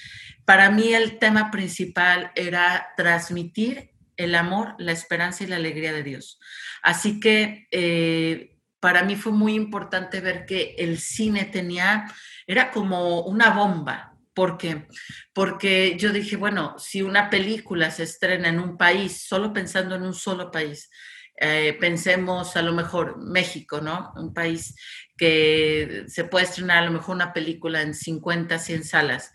para 0.46 0.70
mí 0.70 0.94
el 0.94 1.18
tema 1.18 1.50
principal 1.50 2.32
era 2.36 2.90
transmitir 2.96 3.90
el 4.16 4.36
amor, 4.36 4.76
la 4.78 4.92
esperanza 4.92 5.44
y 5.44 5.48
la 5.48 5.56
alegría 5.56 5.92
de 5.92 6.04
Dios. 6.04 6.40
Así 6.84 7.20
que 7.20 7.68
eh, 7.72 8.58
para 8.80 9.04
mí 9.04 9.16
fue 9.16 9.32
muy 9.32 9.56
importante 9.56 10.22
ver 10.22 10.46
que 10.46 10.76
el 10.78 11.00
cine 11.00 11.46
tenía, 11.46 12.06
era 12.46 12.70
como 12.70 13.22
una 13.22 13.50
bomba. 13.50 14.17
¿Por 14.38 14.60
qué? 14.60 14.86
Porque 15.34 15.98
yo 15.98 16.14
dije, 16.14 16.36
bueno, 16.36 16.76
si 16.78 17.02
una 17.02 17.32
película 17.32 17.90
se 17.90 18.04
estrena 18.04 18.50
en 18.50 18.60
un 18.60 18.78
país, 18.78 19.26
solo 19.28 19.52
pensando 19.52 19.96
en 19.96 20.04
un 20.04 20.14
solo 20.14 20.52
país, 20.52 20.92
eh, 21.40 21.76
pensemos 21.80 22.56
a 22.56 22.62
lo 22.62 22.72
mejor 22.72 23.18
México, 23.18 23.82
¿no? 23.82 24.14
Un 24.16 24.36
país 24.36 24.76
que 25.18 26.04
se 26.08 26.26
puede 26.26 26.46
estrenar 26.46 26.84
a 26.84 26.86
lo 26.86 26.92
mejor 26.92 27.16
una 27.16 27.34
película 27.34 27.82
en 27.82 27.96
50, 27.96 28.60
100 28.60 28.84
salas 28.84 29.32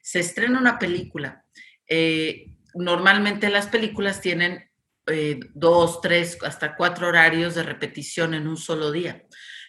se 0.00 0.20
estrena 0.20 0.58
una 0.58 0.78
película. 0.78 1.44
Eh, 1.86 2.54
normalmente 2.76 3.50
las 3.50 3.66
películas 3.66 4.22
tienen 4.22 4.70
eh, 5.06 5.38
dos, 5.52 6.00
tres, 6.00 6.38
hasta 6.42 6.76
cuatro 6.76 7.08
horarios 7.08 7.56
de 7.56 7.62
repetición 7.62 8.32
en 8.32 8.48
un 8.48 8.56
solo 8.56 8.90
día. 8.90 9.22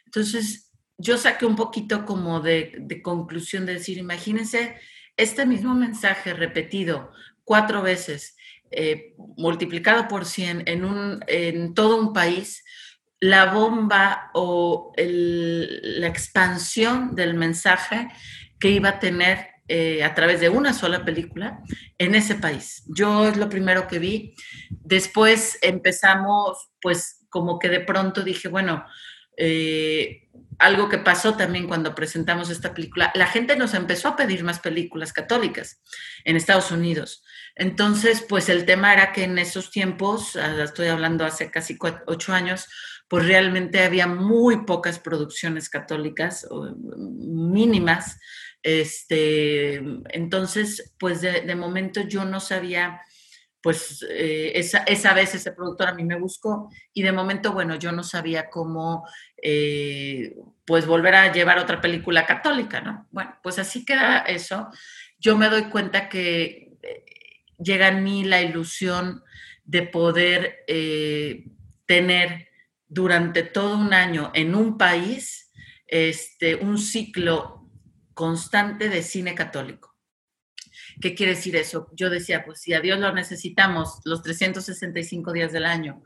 Entonces, 0.05 0.66
yo 0.97 1.17
saqué 1.17 1.45
un 1.45 1.55
poquito 1.55 2.05
como 2.05 2.39
de, 2.39 3.01
conclusión 3.03 3.65
de 3.65 3.75
decir, 3.75 3.97
imagínense 3.97 4.75
este 5.15 5.45
mismo 5.45 5.73
mensaje 5.75 6.33
repetido 6.33 7.11
cuatro 7.43 7.81
veces, 7.81 8.35
eh, 8.71 9.13
multiplicado 9.37 10.07
por 10.07 10.25
100 10.25 10.63
en, 10.65 10.85
un, 10.85 11.19
en 11.27 11.73
todo 11.73 11.99
un 11.99 12.13
país, 12.13 12.63
la 13.19 13.51
bomba 13.51 14.29
o 14.33 14.93
la 14.95 16.07
expansión 16.07 17.15
del 17.15 17.33
mensaje 17.33 18.09
que 18.59 18.69
iba 18.69 18.89
a 18.89 18.99
tener 18.99 19.47
eh, 19.69 20.03
a 20.03 20.13
través 20.13 20.39
de 20.39 20.49
una 20.49 20.73
sola 20.73 21.03
película 21.03 21.61
en 21.97 22.15
ese 22.15 22.35
país. 22.35 22.83
Yo 22.87 23.27
es 23.27 23.37
lo 23.37 23.49
primero 23.49 23.87
que 23.87 23.99
vi. 23.99 24.35
Después 24.69 25.57
empezamos, 25.61 26.69
pues 26.81 27.25
como 27.29 27.59
que 27.59 27.69
de 27.69 27.81
pronto 27.81 28.23
dije, 28.23 28.47
bueno, 28.47 28.85
eh, 29.35 30.29
algo 30.59 30.89
que 30.89 30.97
pasó 30.97 31.35
también 31.35 31.67
cuando 31.67 31.95
presentamos 31.95 32.49
esta 32.49 32.73
película, 32.73 33.11
la 33.15 33.27
gente 33.27 33.55
nos 33.55 33.73
empezó 33.73 34.09
a 34.09 34.15
pedir 34.15 34.43
más 34.43 34.59
películas 34.59 35.13
católicas 35.13 35.81
en 36.23 36.35
Estados 36.35 36.71
Unidos. 36.71 37.23
Entonces, 37.55 38.25
pues 38.27 38.49
el 38.49 38.65
tema 38.65 38.93
era 38.93 39.13
que 39.13 39.23
en 39.23 39.37
esos 39.37 39.71
tiempos, 39.71 40.35
ah, 40.35 40.63
estoy 40.63 40.87
hablando 40.87 41.25
hace 41.25 41.51
casi 41.51 41.77
ocho 42.07 42.33
años, 42.33 42.67
pues 43.07 43.25
realmente 43.25 43.83
había 43.83 44.07
muy 44.07 44.65
pocas 44.65 44.99
producciones 44.99 45.69
católicas, 45.69 46.47
mínimas, 46.97 48.17
este, 48.63 49.75
entonces, 50.09 50.93
pues 50.99 51.21
de, 51.21 51.55
momento 51.55 52.01
yo 52.01 52.25
no 52.25 52.41
sabía, 52.41 53.01
pues 53.61 54.05
eh, 54.09 54.51
esa, 54.55 54.79
esa, 54.79 55.13
vez 55.13 55.35
ese 55.35 55.53
productor 55.53 55.87
a 55.87 55.93
mí 55.93 56.03
me 56.03 56.19
buscó 56.19 56.69
y 56.93 57.01
de 57.01 57.13
momento, 57.13 57.53
bueno, 57.53 57.75
yo 57.75 57.93
no 57.93 58.03
sabía 58.03 58.49
cómo, 58.49 59.07
eh, 59.41 60.35
pues 60.65 60.85
volver 60.85 61.15
a 61.15 61.31
llevar 61.31 61.59
otra 61.59 61.81
película 61.81 62.25
católica, 62.25 62.81
¿no? 62.81 63.07
Bueno, 63.11 63.37
pues 63.41 63.59
así 63.59 63.85
queda 63.85 64.19
eso. 64.19 64.69
Yo 65.19 65.37
me 65.37 65.49
doy 65.49 65.65
cuenta 65.65 66.09
que 66.09 66.77
eh, 66.81 67.05
llega 67.57 67.87
a 67.87 67.91
mí 67.91 68.23
la 68.23 68.41
ilusión 68.41 69.23
de 69.63 69.83
poder 69.83 70.63
tener 71.85 72.47
durante 72.87 73.43
todo 73.43 73.77
un 73.77 73.93
año 73.93 74.31
en 74.33 74.55
un 74.55 74.77
país 74.77 75.51
este, 75.87 76.55
un 76.55 76.77
ciclo 76.77 77.69
constante 78.13 78.89
de 78.89 79.03
cine 79.03 79.35
católico. 79.35 79.95
¿Qué 80.99 81.13
quiere 81.13 81.35
decir 81.35 81.55
eso? 81.55 81.89
Yo 81.93 82.09
decía, 82.09 82.43
pues 82.43 82.59
si 82.61 82.73
a 82.73 82.81
Dios 82.81 82.99
lo 82.99 83.13
necesitamos 83.13 83.99
los 84.03 84.23
365 84.23 85.31
días 85.31 85.51
del 85.51 85.65
año, 85.65 86.01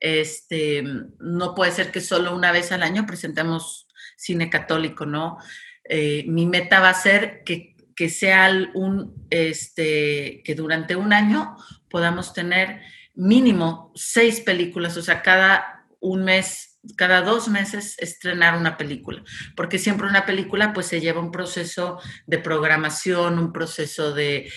este, 0.00 0.82
no 1.18 1.54
puede 1.54 1.72
ser 1.72 1.90
que 1.90 2.00
solo 2.00 2.34
una 2.34 2.52
vez 2.52 2.72
al 2.72 2.82
año 2.82 3.06
presentemos 3.06 3.88
cine 4.16 4.50
católico, 4.50 5.06
¿no? 5.06 5.38
Eh, 5.84 6.24
mi 6.28 6.46
meta 6.46 6.80
va 6.80 6.90
a 6.90 6.94
ser 6.94 7.42
que, 7.44 7.76
que 7.94 8.08
sea 8.08 8.50
un, 8.74 9.26
este, 9.30 10.42
que 10.44 10.54
durante 10.54 10.96
un 10.96 11.12
año 11.12 11.56
podamos 11.88 12.32
tener 12.32 12.80
mínimo 13.14 13.92
seis 13.94 14.40
películas, 14.40 14.96
o 14.96 15.02
sea, 15.02 15.22
cada 15.22 15.86
un 16.00 16.24
mes 16.24 16.75
cada 16.96 17.22
dos 17.22 17.48
meses 17.48 17.96
estrenar 17.98 18.56
una 18.56 18.76
película, 18.76 19.22
porque 19.56 19.78
siempre 19.78 20.06
una 20.06 20.26
película 20.26 20.72
pues 20.72 20.86
se 20.86 21.00
lleva 21.00 21.20
un 21.20 21.32
proceso 21.32 22.00
de 22.26 22.38
programación, 22.38 23.38
un 23.38 23.52
proceso 23.52 24.12
de, 24.14 24.50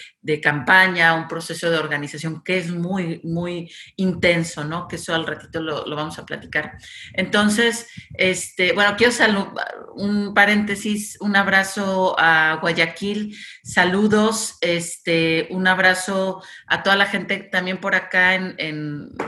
campaña, 0.43 1.15
un 1.15 1.27
proceso 1.27 1.71
de 1.71 1.77
organización 1.77 2.43
que 2.43 2.59
es 2.59 2.69
muy, 2.69 3.19
muy 3.24 3.71
intenso, 3.95 4.63
¿no? 4.63 4.88
Que 4.88 4.98
eso 4.98 5.15
al 5.15 5.25
ratito 5.25 5.59
lo, 5.59 5.83
vamos 5.95 6.19
a 6.19 6.25
platicar. 6.25 6.77
Entonces, 7.13 7.88
este, 8.13 8.74
bueno, 8.74 8.95
quiero 8.95 9.12
saludar, 9.12 9.75
un 9.95 10.33
paréntesis, 10.36 11.17
un 11.19 11.36
abrazo 11.36 12.15
a 12.19 12.59
Guayaquil, 12.62 13.36
saludos, 13.63 14.57
este, 14.62 15.48
un 15.50 15.67
abrazo 15.67 16.43
a 16.67 16.83
toda 16.83 16.95
la 16.95 17.07
gente 17.07 17.38
también 17.51 17.79
por 17.79 17.95
acá 17.95 18.36
en, 18.36 18.55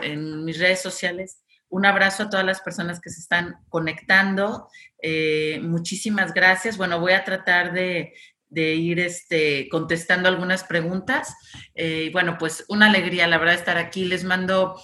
en 0.02 0.46
mis 0.46 0.60
redes 0.60 0.82
sociales 0.82 1.42
un 1.72 1.86
abrazo 1.86 2.24
a 2.24 2.30
todas 2.30 2.46
las 2.46 2.62
personas 2.62 3.00
que 3.00 3.10
se 3.10 3.22
están 3.22 3.56
conectando. 3.70 4.68
Eh, 5.02 5.60
muchísimas 5.64 6.34
gracias. 6.34 6.78
Bueno, 6.78 7.00
voy 7.00 7.14
a 7.14 7.24
tratar 7.24 7.72
de, 7.74 8.14
ir 8.50 9.00
este, 9.00 9.70
contestando 9.70 10.28
algunas 10.28 10.66
preguntas. 10.66 11.34
Eh, 11.74 12.10
bueno, 12.12 12.38
pues 12.38 12.66
una 12.68 12.88
alegría, 12.88 13.26
la 13.28 13.38
verdad, 13.38 13.56
estar 13.56 13.78
aquí. 13.78 14.04
Les 14.04 14.26
mando 14.26 14.82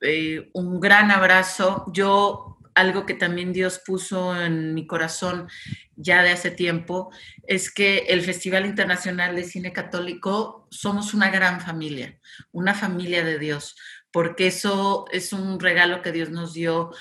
eh, 0.00 0.50
un 0.54 0.80
gran 0.80 1.12
abrazo. 1.12 1.84
Yo, 1.92 2.58
algo 2.74 3.06
que 3.06 3.14
también 3.14 3.52
Dios 3.52 3.80
puso 3.86 4.34
en 4.36 4.74
mi 4.74 4.88
corazón 4.88 5.48
ya 5.94 6.24
de 6.24 6.32
hace 6.32 6.50
tiempo, 6.50 7.12
es 7.46 7.72
que 7.72 7.98
el 8.08 8.22
Festival 8.22 8.66
Internacional 8.66 9.36
de 9.36 9.44
Cine 9.44 9.72
Católico 9.72 10.66
somos 10.72 11.14
una 11.14 11.30
gran 11.30 11.60
familia, 11.60 12.18
una 12.50 12.74
familia 12.74 13.22
de 13.22 13.38
Dios 13.38 13.76
porque 14.14 14.46
eso 14.46 15.06
es 15.10 15.32
un 15.32 15.58
regalo 15.58 16.00
que 16.00 16.12
Dios 16.12 16.30
nos 16.30 16.54
dio 16.54 16.92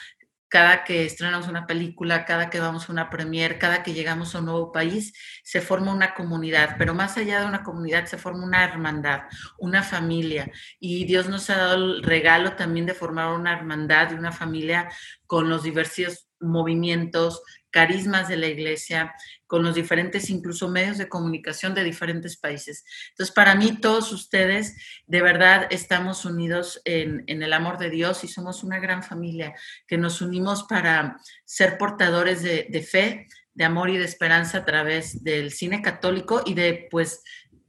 cada 0.50 0.84
que 0.84 1.05
estrenamos 1.05 1.48
una 1.48 1.67
película, 1.67 2.25
cada 2.25 2.50
que 2.50 2.60
vamos 2.60 2.89
a 2.89 2.91
una 2.91 3.12
premier, 3.12 3.60
cada 3.60 3.84
que 3.84 3.93
llegamos 3.93 4.34
a 4.34 4.39
un 4.39 4.46
nuevo 4.46 4.72
país, 4.72 5.13
se 5.43 5.62
forma 5.62 5.93
una 5.93 6.15
comunidad, 6.15 6.75
pero 6.79 6.96
más 6.96 7.15
allá 7.17 7.41
de 7.41 7.46
una 7.46 7.62
comunidad 7.62 8.05
se 8.08 8.17
forma 8.17 8.43
una 8.43 8.63
hermandad, 8.63 9.22
una 9.60 9.84
familia. 9.84 10.51
Y 10.79 11.05
Dios 11.05 11.29
nos 11.29 11.51
ha 11.51 11.58
dado 11.58 11.75
el 11.75 12.01
regalo 12.01 12.53
también 12.53 12.88
de 12.88 12.96
formar 12.96 13.32
una 13.36 13.53
hermandad 13.53 14.12
y 14.12 14.15
una 14.15 14.32
familia 14.32 14.89
con 15.27 15.50
los 15.50 15.62
diversos 15.62 16.27
movimientos, 16.43 17.41
carismas 17.73 18.27
de 18.27 18.38
la 18.38 18.47
iglesia, 18.47 19.13
con 19.47 19.63
los 19.63 19.75
diferentes 19.75 20.29
incluso 20.29 20.69
medios 20.69 20.97
de 20.97 21.09
comunicación 21.09 21.73
de 21.73 21.83
diferentes 21.83 22.38
países. 22.38 22.85
Entonces, 23.09 23.33
para 23.33 23.55
mí, 23.55 23.79
todos 23.81 24.12
ustedes, 24.12 24.75
de 25.07 25.21
verdad, 25.21 25.67
estamos 25.71 26.23
unidos 26.23 26.81
en, 26.85 27.23
el 27.27 27.53
amor 27.53 27.77
de 27.79 27.89
Dios 27.89 28.23
y 28.23 28.27
somos 28.27 28.63
una 28.63 28.79
gran 28.79 29.03
familia 29.03 29.53
que 29.88 29.97
nos 29.97 30.21
unimos 30.21 30.63
para 30.63 31.17
ser 31.45 31.77
portadores 31.77 32.43
de, 32.43 32.67
de 32.69 32.81
fe, 32.81 33.27
de 33.55 33.63
amor 33.63 33.89
y 33.89 33.97
de 33.97 34.05
esperanza 34.05 34.59
a 34.59 34.65
través 34.65 35.23
del 35.23 35.51
cine 35.51 35.81
católico 35.81 36.41
y 36.45 36.53
de, 36.53 36.88
pues, 36.89 37.23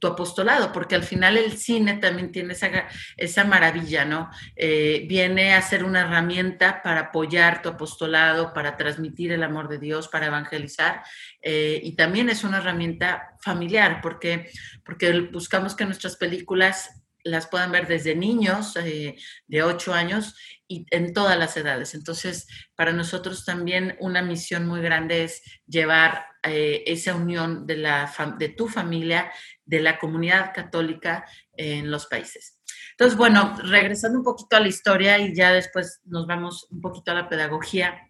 tu 0.05 0.11
apostolado, 0.11 0.71
porque 0.71 0.93
al 0.93 1.03
final 1.03 1.35
el 1.35 1.57
cine 1.57 1.95
también 1.95 2.31
tiene 2.31 2.53
esa, 2.53 2.69
esa 3.17 3.43
maravilla, 3.43 4.05
¿no? 4.05 4.29
Eh, 4.55 5.05
viene 5.09 5.55
a 5.55 5.61
ser 5.63 5.83
una 5.83 6.01
herramienta 6.01 6.83
para 6.83 7.01
apoyar 7.01 7.63
tu 7.63 7.69
apostolado, 7.69 8.53
para 8.53 8.77
transmitir 8.77 9.31
el 9.31 9.41
amor 9.41 9.67
de 9.67 9.79
Dios, 9.79 10.07
para 10.07 10.27
evangelizar, 10.27 11.01
eh, 11.41 11.81
y 11.83 11.95
también 11.95 12.29
es 12.29 12.43
una 12.43 12.57
herramienta 12.57 13.35
familiar, 13.39 13.99
porque, 14.01 14.51
porque 14.83 15.21
buscamos 15.21 15.75
que 15.75 15.85
nuestras 15.85 16.17
películas 16.17 17.01
las 17.23 17.47
puedan 17.47 17.71
ver 17.71 17.87
desde 17.87 18.15
niños 18.15 18.75
eh, 18.75 19.15
de 19.47 19.63
8 19.63 19.91
años 19.91 20.35
y 20.67 20.85
en 20.91 21.13
todas 21.13 21.39
las 21.39 21.57
edades. 21.57 21.95
Entonces, 21.95 22.47
para 22.75 22.93
nosotros 22.93 23.43
también 23.43 23.97
una 23.99 24.21
misión 24.21 24.67
muy 24.67 24.81
grande 24.81 25.23
es 25.23 25.41
llevar 25.65 26.27
esa 26.47 27.15
unión 27.15 27.65
de, 27.65 27.77
la, 27.77 28.13
de 28.37 28.49
tu 28.49 28.67
familia, 28.67 29.31
de 29.65 29.81
la 29.81 29.97
comunidad 29.99 30.53
católica 30.53 31.25
en 31.57 31.91
los 31.91 32.07
países. 32.07 32.59
Entonces, 32.91 33.17
bueno, 33.17 33.57
regresando 33.63 34.19
un 34.19 34.23
poquito 34.23 34.55
a 34.55 34.61
la 34.61 34.67
historia 34.67 35.17
y 35.19 35.35
ya 35.35 35.51
después 35.51 36.01
nos 36.05 36.27
vamos 36.27 36.67
un 36.71 36.81
poquito 36.81 37.11
a 37.11 37.15
la 37.15 37.29
pedagogía. 37.29 38.09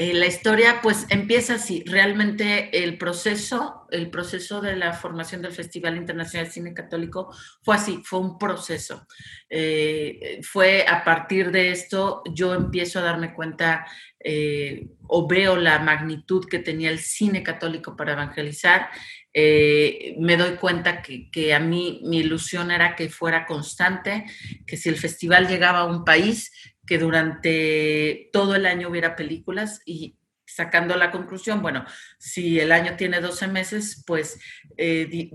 Eh, 0.00 0.14
la 0.14 0.26
historia 0.26 0.78
pues 0.80 1.06
empieza 1.08 1.54
así, 1.54 1.82
realmente 1.84 2.84
el 2.84 2.98
proceso, 2.98 3.88
el 3.90 4.10
proceso 4.10 4.60
de 4.60 4.76
la 4.76 4.92
formación 4.92 5.42
del 5.42 5.50
Festival 5.50 5.96
Internacional 5.96 6.46
de 6.46 6.52
Cine 6.52 6.72
Católico 6.72 7.34
fue 7.62 7.74
así, 7.74 8.00
fue 8.04 8.20
un 8.20 8.38
proceso. 8.38 9.08
Eh, 9.50 10.38
fue 10.44 10.86
a 10.86 11.02
partir 11.02 11.50
de 11.50 11.72
esto 11.72 12.22
yo 12.32 12.54
empiezo 12.54 13.00
a 13.00 13.02
darme 13.02 13.34
cuenta 13.34 13.86
eh, 14.20 14.86
o 15.08 15.26
veo 15.26 15.56
la 15.56 15.80
magnitud 15.80 16.44
que 16.48 16.60
tenía 16.60 16.90
el 16.90 17.00
cine 17.00 17.42
católico 17.42 17.96
para 17.96 18.12
evangelizar. 18.12 18.90
Me 19.34 20.36
doy 20.36 20.56
cuenta 20.56 21.02
que, 21.02 21.30
que 21.30 21.54
a 21.54 21.60
mí 21.60 22.00
mi 22.04 22.18
ilusión 22.18 22.70
era 22.70 22.96
que 22.96 23.08
fuera 23.08 23.46
constante, 23.46 24.24
que 24.66 24.76
si 24.76 24.88
el 24.88 24.96
festival 24.96 25.46
llegaba 25.46 25.80
a 25.80 25.86
un 25.86 26.04
país, 26.04 26.50
que 26.86 26.98
durante 26.98 28.30
todo 28.32 28.54
el 28.54 28.66
año 28.66 28.88
hubiera 28.88 29.14
películas 29.14 29.82
y 29.84 30.16
sacando 30.46 30.96
la 30.96 31.10
conclusión, 31.10 31.60
bueno, 31.60 31.84
si 32.18 32.58
el 32.58 32.72
año 32.72 32.96
tiene 32.96 33.20
12 33.20 33.46
meses, 33.48 34.02
pues 34.06 34.40
eh, 34.78 35.30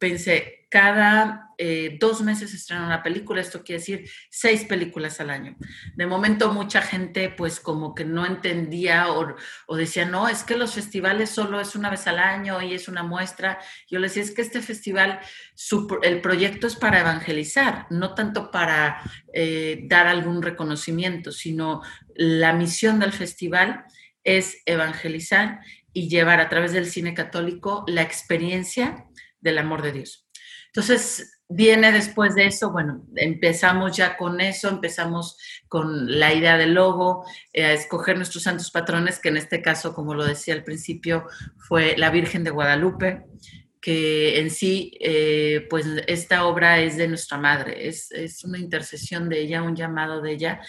pensé, 0.00 0.66
cada 0.70 1.50
eh, 1.58 1.98
dos 2.00 2.22
meses 2.22 2.54
estrena 2.54 2.86
una 2.86 3.02
película, 3.02 3.40
esto 3.40 3.62
quiere 3.62 3.80
decir 3.80 4.10
seis 4.30 4.64
películas 4.64 5.20
al 5.20 5.28
año. 5.28 5.56
De 5.94 6.06
momento 6.06 6.52
mucha 6.52 6.80
gente 6.80 7.28
pues 7.28 7.60
como 7.60 7.94
que 7.94 8.04
no 8.04 8.24
entendía 8.24 9.08
o, 9.12 9.76
decía, 9.76 10.06
no, 10.06 10.28
es 10.28 10.42
que 10.42 10.56
los 10.56 10.74
festivales 10.74 11.28
solo 11.28 11.60
es 11.60 11.76
una 11.76 11.90
vez 11.90 12.06
al 12.06 12.18
año 12.18 12.62
y 12.62 12.72
es 12.72 12.88
una 12.88 13.02
muestra. 13.02 13.58
Yo 13.88 13.98
les 13.98 14.14
decía, 14.14 14.30
es 14.30 14.34
que 14.34 14.42
este 14.42 14.62
festival, 14.62 15.20
el 16.02 16.20
proyecto 16.20 16.66
es 16.66 16.76
para 16.76 17.00
evangelizar, 17.00 17.86
no 17.90 18.14
tanto 18.14 18.50
para 18.50 19.02
eh, 19.34 19.82
dar 19.84 20.06
algún 20.06 20.40
reconocimiento, 20.40 21.30
sino 21.30 21.82
la 22.14 22.52
misión 22.54 23.00
del 23.00 23.12
festival 23.12 23.84
es 24.24 24.62
evangelizar 24.66 25.60
y 25.92 26.08
llevar 26.08 26.40
a 26.40 26.48
través 26.48 26.72
del 26.72 26.86
cine 26.86 27.14
católico 27.14 27.84
la 27.88 28.02
experiencia 28.02 29.06
del 29.40 29.58
amor 29.58 29.82
de 29.82 29.92
Dios. 29.92 30.26
Entonces, 30.66 31.40
viene 31.48 31.90
después 31.90 32.36
de 32.36 32.46
eso, 32.46 32.70
bueno, 32.70 33.04
empezamos 33.16 33.96
ya 33.96 34.16
con 34.16 34.40
eso, 34.40 34.68
empezamos 34.68 35.36
con 35.66 36.18
la 36.18 36.32
idea 36.32 36.56
del 36.56 36.74
logo, 36.74 37.24
eh, 37.52 37.64
a 37.64 37.72
escoger 37.72 38.16
nuestros 38.16 38.44
santos 38.44 38.70
patrones, 38.70 39.18
que 39.18 39.30
en 39.30 39.36
este 39.36 39.60
caso, 39.60 39.92
como 39.92 40.14
lo 40.14 40.24
decía 40.24 40.54
al 40.54 40.62
principio, 40.62 41.26
fue 41.58 41.96
la 41.96 42.10
Virgen 42.10 42.44
de 42.44 42.50
Guadalupe, 42.50 43.24
que 43.80 44.38
en 44.38 44.50
sí, 44.50 44.92
eh, 45.00 45.66
pues 45.70 45.86
esta 46.06 46.44
obra 46.44 46.80
es 46.80 46.96
de 46.96 47.08
nuestra 47.08 47.38
madre, 47.38 47.88
es, 47.88 48.12
es, 48.12 48.44
una 48.44 48.58
intercesión 48.58 49.28
de 49.28 49.40
ella, 49.40 49.62
un 49.62 49.74
llamado 49.74 50.20
de 50.20 50.32
ella, 50.32 50.60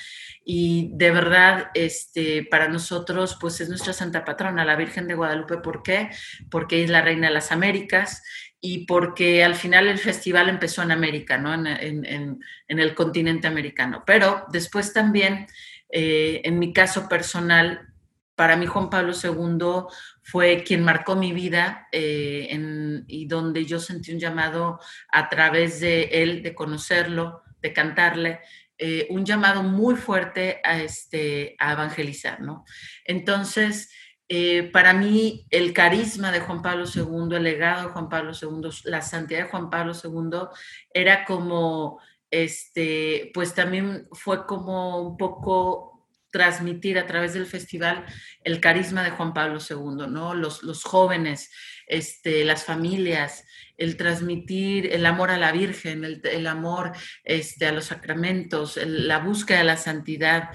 y 0.46 0.92
de 0.96 1.12
verdad, 1.12 1.68
este, 1.76 2.48
para 2.50 2.70
nosotros, 2.70 3.38
pues 3.40 3.62
es 3.62 3.70
nuestra 3.70 3.94
santa 3.94 4.26
patrona, 4.26 4.66
la 4.66 4.78
Virgen 4.78 5.08
de 5.08 5.16
Guadalupe, 5.16 5.58
¿por 5.58 5.84
qué? 5.84 6.10
Porque 6.50 6.84
es 6.84 6.90
la 6.90 7.02
reina 7.02 7.28
de 7.28 7.34
las 7.34 7.52
Américas 7.52 8.24
y 8.62 8.86
porque 8.86 9.44
al 9.44 9.56
final 9.56 9.88
el 9.88 9.98
festival 9.98 10.48
empezó 10.48 10.84
en 10.84 10.92
América, 10.92 11.40
¿no? 11.40 11.52
en, 11.54 12.40
el 12.68 12.96
continente 12.96 13.48
americano. 13.48 14.04
Pero 14.06 14.46
después 14.52 14.94
también, 14.94 15.48
eh, 15.90 16.42
en 16.44 16.60
mi 16.60 16.72
caso 16.72 17.10
personal, 17.10 17.92
para 18.36 18.56
mí 18.56 18.68
Juan 18.68 18.92
Pablo 18.92 19.14
II 19.14 19.88
fue 20.22 20.64
quien 20.64 20.84
marcó 20.84 21.16
mi 21.16 21.34
vida 21.34 21.88
eh, 21.92 23.04
y 23.08 23.26
donde 23.26 23.66
yo 23.66 23.80
sentí 23.80 24.14
un 24.14 24.20
llamado 24.20 24.80
a 25.12 25.28
través 25.28 25.80
de 25.80 26.04
él, 26.04 26.44
de 26.44 26.54
conocerlo, 26.54 27.42
de 27.62 27.74
cantarle, 27.74 28.40
eh, 28.78 29.08
un 29.10 29.26
llamado 29.26 29.64
muy 29.64 29.96
fuerte 29.96 30.60
a, 30.64 30.80
este, 30.82 31.56
a 31.60 31.74
evangelizar, 31.74 32.42
¿no? 32.42 32.66
Entonces, 33.06 33.92
eh, 34.34 34.70
para 34.72 34.94
mí 34.94 35.46
el 35.50 35.74
carisma 35.74 36.32
de 36.32 36.40
Juan 36.40 36.62
Pablo 36.62 36.86
II, 36.86 37.36
el 37.36 37.44
legado 37.44 37.82
de 37.82 37.92
Juan 37.92 38.08
Pablo 38.08 38.32
II, 38.32 38.70
la 38.86 39.02
santidad 39.02 39.40
de 39.44 39.50
Juan 39.50 39.70
Pablo 39.70 39.92
II 39.92 40.48
era 40.94 41.26
como, 41.26 42.00
este, 42.30 43.30
pues 43.34 43.54
también 43.54 44.08
fue 44.14 44.46
como 44.46 45.02
un 45.02 45.18
poco 45.18 46.08
transmitir 46.32 46.98
a 46.98 47.08
través 47.08 47.34
del 47.34 47.46
festival 47.46 48.06
el 48.46 48.62
carisma 48.62 49.04
de 49.04 49.10
Juan 49.10 49.34
Pablo 49.34 49.60
II, 49.60 50.08
¿no? 50.08 50.34
Los, 50.34 50.64
los 50.64 50.86
jóvenes, 50.86 51.52
este, 51.86 52.46
las 52.46 52.64
familias, 52.64 53.44
el 53.82 53.98
transmitir 53.98 54.94
el 54.94 55.06
amor 55.08 55.32
a 55.32 55.38
la 55.38 55.52
Virgen, 55.52 56.04
el, 56.04 56.48
amor 56.48 56.92
este, 57.24 57.66
a 57.66 57.72
los 57.72 57.86
sacramentos, 57.86 58.78
la 58.86 59.18
búsqueda 59.18 59.58
de 59.58 59.64
la 59.64 59.78
santidad, 59.78 60.50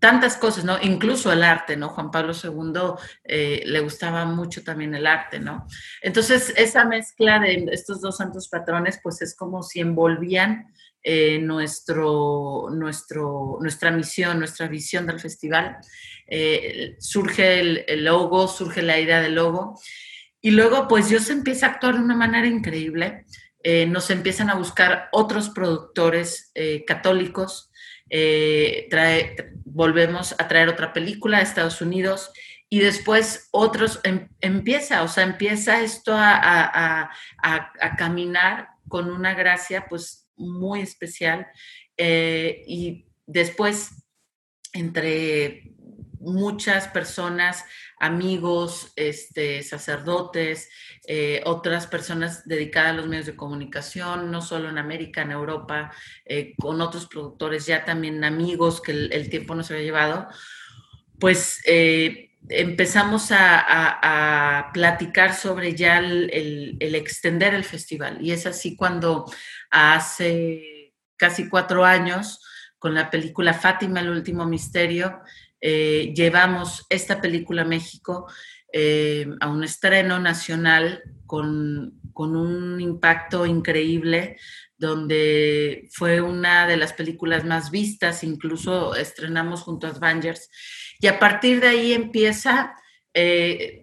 tantas 0.00 0.36
cosas, 0.36 0.64
¿no? 0.64 0.78
Incluso 0.82 1.32
el 1.32 1.44
arte, 1.44 1.76
¿no? 1.76 1.90
Juan 1.90 2.10
Pablo 2.10 2.32
II 2.34 2.94
eh, 3.22 3.62
le 3.64 3.80
gustaba 3.80 4.24
mucho 4.24 4.64
también 4.64 4.96
el 4.96 5.06
arte, 5.06 5.38
¿no? 5.38 5.66
Entonces, 6.02 6.52
esa 6.56 6.84
mezcla 6.84 7.38
de 7.38 7.68
estos 7.70 8.00
dos 8.00 8.16
santos 8.16 8.48
patrones, 8.48 8.98
pues 9.00 9.22
es 9.22 9.36
como 9.36 9.62
si 9.62 9.78
envolvían 9.78 10.72
eh, 11.04 11.38
nuestro, 11.38 12.68
nuestro, 12.72 13.58
nuestra 13.60 13.92
misión, 13.92 14.40
nuestra 14.40 14.66
visión 14.66 15.06
del 15.06 15.20
festival. 15.20 15.76
Eh, 16.26 16.96
surge 16.98 17.60
el, 17.60 17.84
el, 17.86 18.04
logo, 18.04 18.48
surge 18.48 18.82
la 18.82 18.98
idea 18.98 19.20
del 19.20 19.36
logo. 19.36 19.78
Y 20.42 20.50
luego, 20.50 20.86
pues 20.88 21.08
Dios 21.08 21.30
empieza 21.30 21.66
a 21.66 21.70
actuar 21.70 21.94
de 21.94 22.00
una 22.00 22.16
manera 22.16 22.46
increíble. 22.46 23.24
nos 23.88 24.10
empiezan 24.10 24.50
a 24.50 24.56
buscar 24.56 25.08
otros 25.12 25.48
productores 25.50 26.52
católicos 26.86 27.72
eh, 28.14 28.88
volvemos 29.64 30.34
a 30.38 30.46
traer 30.46 30.68
otra 30.68 30.92
película 30.92 31.38
a 31.38 31.40
Estados 31.40 31.80
Unidos 31.80 32.30
y 32.68 32.80
después 32.80 33.48
otros 33.52 34.00
em, 34.04 34.28
empieza, 34.42 35.02
o 35.02 35.08
sea, 35.08 35.24
empieza 35.24 35.80
esto 35.80 36.12
a, 36.14 37.10
caminar 37.96 38.68
con 38.86 39.10
una 39.10 39.32
gracia 39.32 39.86
pues 39.88 40.28
muy 40.36 40.82
especial 40.82 41.46
eh, 41.96 42.62
y 42.66 43.06
después 43.26 44.04
entre 44.74 45.71
muchas 46.22 46.88
personas, 46.88 47.64
amigos, 47.98 48.92
este, 48.96 49.62
sacerdotes, 49.62 50.70
eh, 51.06 51.42
otras 51.44 51.86
personas 51.86 52.46
dedicadas 52.46 52.92
a 52.92 52.96
los 52.96 53.08
medios 53.08 53.26
de 53.26 53.36
comunicación, 53.36 54.30
no 54.30 54.40
solo 54.40 54.68
en 54.68 54.78
América, 54.78 55.22
en 55.22 55.32
Europa, 55.32 55.92
eh, 56.24 56.54
con 56.58 56.80
otros 56.80 57.06
productores, 57.06 57.66
ya 57.66 57.84
también 57.84 58.22
amigos 58.24 58.80
que 58.80 58.92
el, 58.92 59.30
tiempo 59.30 59.54
nos 59.54 59.70
había 59.70 59.82
llevado, 59.82 60.28
pues 61.18 61.60
eh, 61.66 62.30
empezamos 62.48 63.30
a, 63.32 64.70
platicar 64.72 65.34
sobre 65.34 65.74
ya 65.74 65.98
el, 65.98 66.78
el, 66.80 66.94
extender 66.94 67.52
el 67.52 67.64
festival. 67.64 68.18
Y 68.20 68.32
es 68.32 68.46
así 68.46 68.74
cuando 68.76 69.26
hace 69.70 70.94
casi 71.16 71.48
cuatro 71.48 71.84
años, 71.84 72.40
con 72.78 72.94
la 72.94 73.10
película 73.10 73.54
Fátima, 73.54 74.00
el 74.00 74.08
último 74.08 74.44
misterio, 74.44 75.20
llevamos 75.62 76.84
esta 76.90 77.20
película 77.20 77.62
a 77.62 77.66
México 77.66 78.26
eh, 78.74 79.26
a 79.40 79.48
un 79.48 79.64
estreno 79.64 80.18
nacional 80.18 81.02
con, 81.26 82.00
un 82.14 82.80
impacto 82.80 83.44
increíble, 83.44 84.38
donde 84.78 85.88
fue 85.92 86.22
una 86.22 86.66
de 86.66 86.78
las 86.78 86.94
películas 86.94 87.44
más 87.44 87.70
vistas, 87.70 88.24
incluso 88.24 88.94
estrenamos 88.94 89.60
junto 89.60 89.86
a 89.86 89.90
Avengers. 89.90 90.48
Y 91.00 91.06
a 91.06 91.18
partir 91.18 91.60
de 91.60 91.68
ahí 91.68 91.92
empieza, 91.92 92.74
eh, 93.14 93.78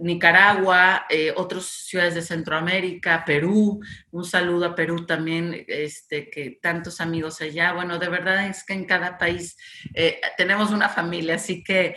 Nicaragua, 0.00 1.06
eh, 1.10 1.32
otras 1.36 1.64
ciudades 1.64 2.14
de 2.14 2.22
Centroamérica, 2.22 3.24
Perú, 3.24 3.80
un 4.12 4.24
saludo 4.24 4.66
a 4.66 4.74
Perú 4.76 5.04
también, 5.04 5.64
este, 5.66 6.30
que 6.30 6.58
tantos 6.62 7.00
amigos 7.00 7.40
allá. 7.40 7.72
Bueno, 7.72 7.98
de 7.98 8.08
verdad 8.08 8.46
es 8.46 8.64
que 8.64 8.74
en 8.74 8.84
cada 8.84 9.18
país 9.18 9.56
eh, 9.94 10.20
tenemos 10.36 10.70
una 10.70 10.88
familia, 10.88 11.34
así 11.34 11.64
que 11.64 11.96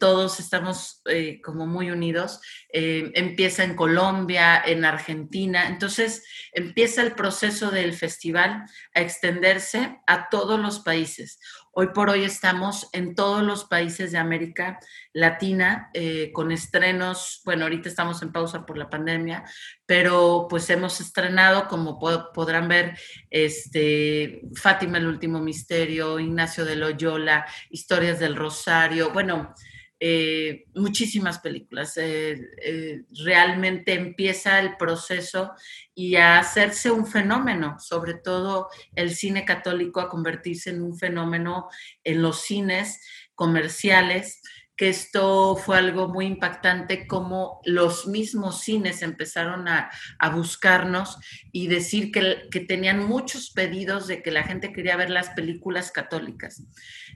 todos 0.00 0.38
estamos 0.38 1.02
como 1.42 1.66
muy 1.66 1.90
unidos. 1.90 2.42
empieza 2.70 3.64
en 3.64 3.74
Colombia, 3.74 4.62
en 4.66 4.84
Argentina, 4.84 5.66
entonces 5.68 6.24
empieza 6.52 7.00
el 7.00 7.12
proceso 7.12 7.70
del 7.70 7.94
festival 7.94 8.64
a 8.94 9.00
extenderse 9.00 9.98
a 10.06 10.28
todos 10.28 10.60
los 10.60 10.80
países. 10.80 11.38
Hoy 11.78 11.88
por 11.88 12.08
hoy 12.08 12.24
estamos 12.24 12.88
en 12.94 13.14
todos 13.14 13.42
los 13.42 13.66
países 13.66 14.10
de 14.10 14.16
América 14.16 14.80
Latina 15.12 15.90
eh, 15.92 16.32
con 16.32 16.50
estrenos, 16.50 17.42
bueno, 17.44 17.64
ahorita 17.64 17.90
estamos 17.90 18.22
en 18.22 18.32
pausa 18.32 18.64
por 18.64 18.78
la 18.78 18.88
pandemia, 18.88 19.44
pero 19.84 20.46
pues 20.48 20.70
hemos 20.70 21.02
estrenado, 21.02 21.68
como 21.68 21.98
podrán 22.32 22.68
ver, 22.68 22.98
este, 23.28 24.40
Fátima 24.54 24.96
el 24.96 25.06
último 25.06 25.38
misterio, 25.38 26.18
Ignacio 26.18 26.64
de 26.64 26.76
Loyola, 26.76 27.44
Historias 27.68 28.18
del 28.20 28.36
Rosario, 28.36 29.10
bueno, 29.12 29.52
eh, 29.98 30.66
muchísimas 30.74 31.38
películas. 31.38 31.96
Eh, 31.96 32.38
eh, 32.62 33.02
realmente 33.24 33.94
empieza 33.94 34.60
el 34.60 34.76
proceso 34.76 35.52
y 35.94 36.16
a 36.16 36.38
hacerse 36.38 36.90
un 36.90 37.06
fenómeno, 37.06 37.78
sobre 37.80 38.14
todo 38.14 38.68
el 38.94 39.14
cine 39.14 39.44
católico 39.44 40.00
a 40.00 40.10
convertirse 40.10 40.70
en 40.70 40.82
un 40.82 40.98
fenómeno 40.98 41.68
en 42.04 42.20
los 42.22 42.42
cines 42.42 43.00
comerciales 43.34 44.42
que 44.76 44.90
esto 44.90 45.56
fue 45.56 45.78
algo 45.78 46.08
muy 46.08 46.26
impactante, 46.26 47.06
como 47.06 47.60
los 47.64 48.06
mismos 48.06 48.60
cines 48.60 49.02
empezaron 49.02 49.68
a, 49.68 49.90
buscarnos 50.34 51.18
y 51.50 51.68
decir 51.68 52.12
que, 52.12 52.48
que, 52.50 52.60
tenían 52.60 53.06
muchos 53.06 53.50
pedidos 53.50 54.06
de 54.06 54.22
que 54.22 54.30
la 54.30 54.42
gente 54.42 54.72
quería 54.72 54.96
ver 54.96 55.08
las 55.08 55.30
películas 55.30 55.90
católicas. 55.90 56.62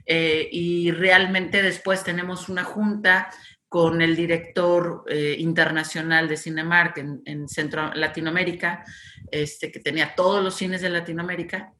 Eh, 0.07 0.49
y 0.51 0.91
realmente 0.91 1.61
después 1.61 2.03
tenemos 2.03 2.49
una 2.49 2.63
junta 2.63 3.29
con 3.69 4.01
el 4.01 4.15
director 4.15 5.05
eh, 5.07 5.35
internacional 5.37 6.27
de 6.27 6.37
Cinemark 6.37 6.97
en, 6.97 7.21
en 7.25 7.47
Centro 7.47 7.93
Latinoamérica, 7.93 8.83
este, 9.31 9.71
que 9.71 9.79
tenía 9.79 10.15
todos 10.15 10.43
los 10.43 10.55
cines 10.55 10.81
de 10.81 10.89
Latinoamérica, 10.89 11.73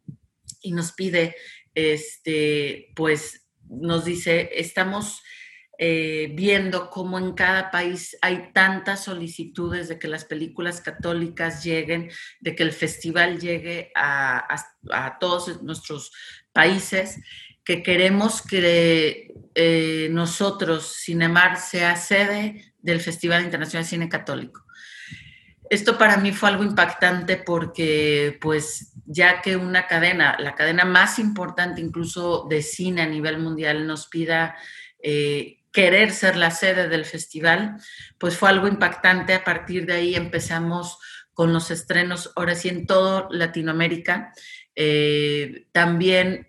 y 0.61 0.73
nos 0.73 0.91
pide, 0.91 1.35
este, 1.73 2.91
pues 2.95 3.47
nos 3.67 4.05
dice, 4.05 4.51
estamos 4.53 5.21
eh, 5.83 6.29
viendo 6.35 6.91
cómo 6.91 7.17
en 7.17 7.31
cada 7.31 7.71
país 7.71 8.15
hay 8.21 8.51
tantas 8.53 9.05
solicitudes 9.05 9.89
de 9.89 9.97
que 9.97 10.07
las 10.07 10.25
películas 10.25 10.79
católicas 10.79 11.63
lleguen, 11.63 12.11
de 12.39 12.55
que 12.55 12.61
el 12.61 12.71
festival 12.71 13.39
llegue 13.39 13.91
a, 13.95 14.45
todos 15.19 15.63
nuestros 15.63 16.11
países, 16.53 17.19
que 17.63 17.81
queremos 17.81 18.43
que 18.43 19.33
eh, 19.55 20.09
nosotros, 20.11 21.01
Cinemar, 21.03 21.57
sea 21.57 21.95
sede 21.95 22.75
del 22.77 22.99
Festival 22.99 23.43
Internacional 23.43 23.83
de 23.83 23.89
Cine 23.89 24.07
Católico. 24.07 24.63
Esto 25.67 25.97
para 25.97 26.17
mí 26.17 26.31
fue 26.31 26.49
algo 26.49 26.63
impactante 26.63 27.37
porque, 27.37 28.37
pues, 28.39 28.93
ya 29.07 29.41
que 29.41 29.55
una 29.55 29.87
cadena, 29.87 30.35
la 30.37 30.53
cadena 30.53 30.85
más 30.85 31.17
importante 31.17 31.81
incluso 31.81 32.45
de 32.47 32.61
cine 32.61 33.01
a 33.01 33.07
nivel 33.07 33.39
mundial, 33.39 33.87
nos 33.87 34.05
pida 34.05 34.55
eh, 35.01 35.57
querer 35.71 36.11
ser 36.11 36.35
la 36.35 36.51
sede 36.51 36.89
del 36.89 37.05
festival, 37.05 37.77
pues 38.17 38.37
fue 38.37 38.49
algo 38.49 38.67
impactante. 38.67 39.33
A 39.33 39.43
partir 39.43 39.85
de 39.85 39.93
ahí 39.93 40.15
empezamos 40.15 40.97
con 41.33 41.53
los 41.53 41.71
estrenos, 41.71 42.31
ahora 42.35 42.55
sí, 42.55 42.69
en 42.69 42.85
todo 42.85 43.27
Latinoamérica. 43.31 44.33
Eh, 44.75 45.67
también 45.73 46.47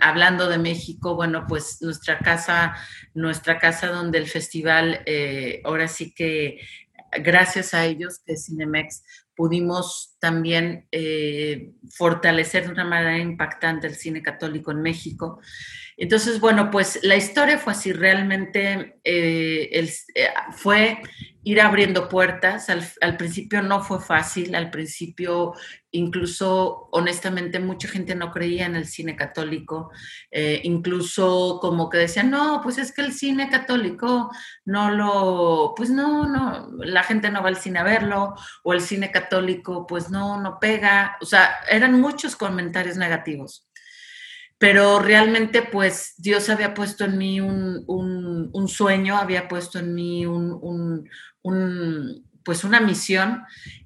hablando 0.00 0.48
de 0.48 0.58
México, 0.58 1.14
bueno, 1.14 1.46
pues 1.48 1.78
nuestra 1.80 2.18
casa, 2.18 2.76
nuestra 3.14 3.58
casa 3.58 3.88
donde 3.88 4.18
el 4.18 4.26
festival, 4.26 5.02
eh, 5.06 5.60
ahora 5.64 5.88
sí 5.88 6.12
que 6.14 6.60
gracias 7.22 7.74
a 7.74 7.86
ellos, 7.86 8.20
que 8.24 8.36
Cinemex, 8.36 9.02
pudimos 9.34 10.16
también 10.18 10.88
eh, 10.90 11.72
fortalecer 11.90 12.64
de 12.66 12.72
una 12.72 12.84
manera 12.84 13.18
impactante 13.18 13.86
el 13.86 13.94
cine 13.94 14.22
católico 14.22 14.70
en 14.70 14.82
México. 14.82 15.40
Entonces, 15.98 16.40
bueno, 16.40 16.70
pues 16.70 17.00
la 17.02 17.16
historia 17.16 17.58
fue 17.58 17.72
así, 17.72 17.92
realmente 17.92 19.00
eh, 19.02 19.70
eh, 20.14 20.28
fue 20.52 21.00
ir 21.42 21.60
abriendo 21.60 22.08
puertas. 22.08 22.68
Al, 22.68 23.16
principio 23.16 23.62
no 23.62 23.82
fue 23.82 24.00
fácil, 24.00 24.54
al 24.54 24.70
principio 24.70 25.54
incluso, 25.92 26.88
honestamente, 26.92 27.58
mucha 27.60 27.88
gente 27.88 28.14
no 28.14 28.30
creía 28.30 28.66
en 28.66 28.76
el 28.76 28.86
cine 28.86 29.16
católico, 29.16 29.90
eh, 30.30 30.60
incluso 30.64 31.58
como 31.62 31.88
que 31.88 31.98
decían, 31.98 32.30
no, 32.30 32.60
pues 32.62 32.76
es 32.76 32.92
que 32.92 33.00
el 33.00 33.12
cine 33.14 33.48
católico 33.48 34.30
no 34.66 34.90
lo, 34.90 35.72
pues 35.74 35.88
no, 35.88 36.26
no, 36.28 36.68
la 36.78 37.04
gente 37.04 37.30
no 37.30 37.42
va 37.42 37.48
al 37.48 37.56
cine 37.56 37.78
a 37.78 37.84
verlo, 37.84 38.34
o 38.64 38.74
el 38.74 38.82
cine 38.82 39.10
católico, 39.10 39.86
pues 39.86 40.10
no, 40.10 40.38
no 40.40 40.58
pega. 40.60 41.16
O 41.22 41.24
sea, 41.24 41.56
eran 41.70 41.98
muchos 42.00 42.36
comentarios 42.36 42.98
negativos 42.98 43.65
pero 44.58 44.98
realmente 44.98 45.62
pues 45.62 46.14
Dios 46.16 46.48
había 46.48 46.72
puesto 46.72 47.04
en 47.04 47.18
mí 47.18 47.40
un, 47.40 48.68
sueño, 48.68 49.16
había 49.16 49.48
puesto 49.48 49.78
en 49.78 49.94
mí 49.94 50.24
un, 50.26 51.08
pues 52.42 52.64
una 52.64 52.80
misión 52.80 53.42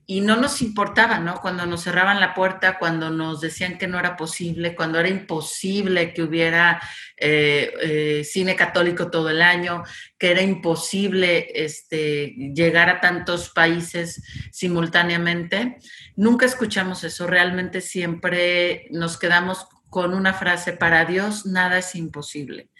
y 0.06 0.20
no 0.20 0.36
nos 0.36 0.60
importaba, 0.60 1.20
¿no? 1.20 1.40
Cuando 1.40 1.66
nos 1.66 1.84
cerraban 1.84 2.18
la 2.18 2.34
puerta, 2.34 2.78
cuando 2.80 3.10
nos 3.10 3.40
decían 3.40 3.78
que 3.78 3.86
no 3.86 3.98
era 3.98 4.16
posible, 4.16 4.74
cuando 4.74 4.98
era 4.98 5.08
imposible 5.08 6.12
que 6.12 6.22
hubiera 6.22 6.80
eh, 7.16 7.72
eh, 7.80 8.24
cine 8.24 8.56
católico 8.56 9.08
todo 9.08 9.30
el 9.30 9.40
año, 9.40 9.84
que 10.18 10.32
era 10.32 10.42
imposible 10.42 11.48
este, 11.54 12.34
llegar 12.54 12.88
a 12.88 13.00
tantos 13.00 13.50
países 13.50 14.20
simultáneamente, 14.50 15.78
nunca 16.16 16.44
escuchamos 16.44 17.04
eso, 17.04 17.28
realmente 17.28 17.80
siempre 17.80 18.88
nos 18.90 19.16
quedamos 19.16 19.68
con 19.90 20.14
una 20.14 20.32
frase, 20.32 20.72
para 20.72 21.04
Dios 21.04 21.44
nada 21.44 21.78
es 21.78 21.94
imposible. 21.94 22.70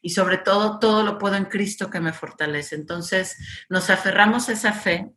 Y 0.00 0.10
sobre 0.10 0.38
todo, 0.38 0.78
todo 0.78 1.02
lo 1.02 1.18
puedo 1.18 1.34
en 1.34 1.46
Cristo 1.46 1.90
que 1.90 2.00
me 2.00 2.12
fortalece. 2.12 2.76
Entonces, 2.76 3.36
nos 3.68 3.90
aferramos 3.90 4.48
a 4.48 4.52
esa 4.52 4.72
fe, 4.72 5.10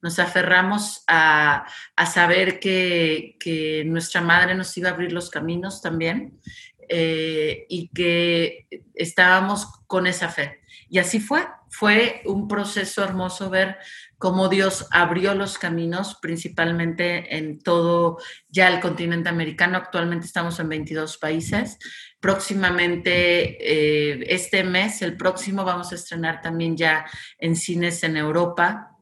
nos 0.00 0.18
aferramos 0.18 1.04
a, 1.06 1.66
saber 2.12 2.58
que, 2.58 3.84
nuestra 3.86 4.20
madre 4.20 4.54
nos 4.54 4.76
iba 4.78 4.88
a 4.88 4.92
abrir 4.92 5.12
los 5.12 5.28
caminos 5.28 5.82
también 5.82 6.40
eh, 6.88 7.66
y 7.68 7.88
que 7.88 8.66
estábamos 8.94 9.66
con 9.86 10.06
esa 10.06 10.28
fe. 10.28 10.60
Y 10.88 10.98
así 10.98 11.20
fue, 11.20 11.46
fue 11.70 12.22
un 12.26 12.48
proceso 12.48 13.02
hermoso 13.02 13.48
ver 13.48 13.78
cómo 14.22 14.48
Dios 14.48 14.86
abrió 14.92 15.34
los 15.34 15.58
caminos, 15.58 16.16
principalmente 16.22 17.36
en 17.36 17.58
todo 17.58 18.18
ya 18.48 18.68
el 18.68 18.78
continente 18.78 19.28
americano. 19.28 19.76
Actualmente 19.76 20.26
estamos 20.26 20.60
en 20.60 20.68
22 20.68 21.18
países. 21.18 21.76
Próximamente, 22.20 23.10
eh, 23.58 24.24
este 24.28 24.62
mes, 24.62 25.02
el 25.02 25.16
próximo, 25.16 25.64
vamos 25.64 25.90
a 25.90 25.96
estrenar 25.96 26.40
también 26.40 26.76
ya 26.76 27.04
en 27.36 27.56
cines 27.56 28.04
en 28.04 28.16
Europa. 28.16 28.96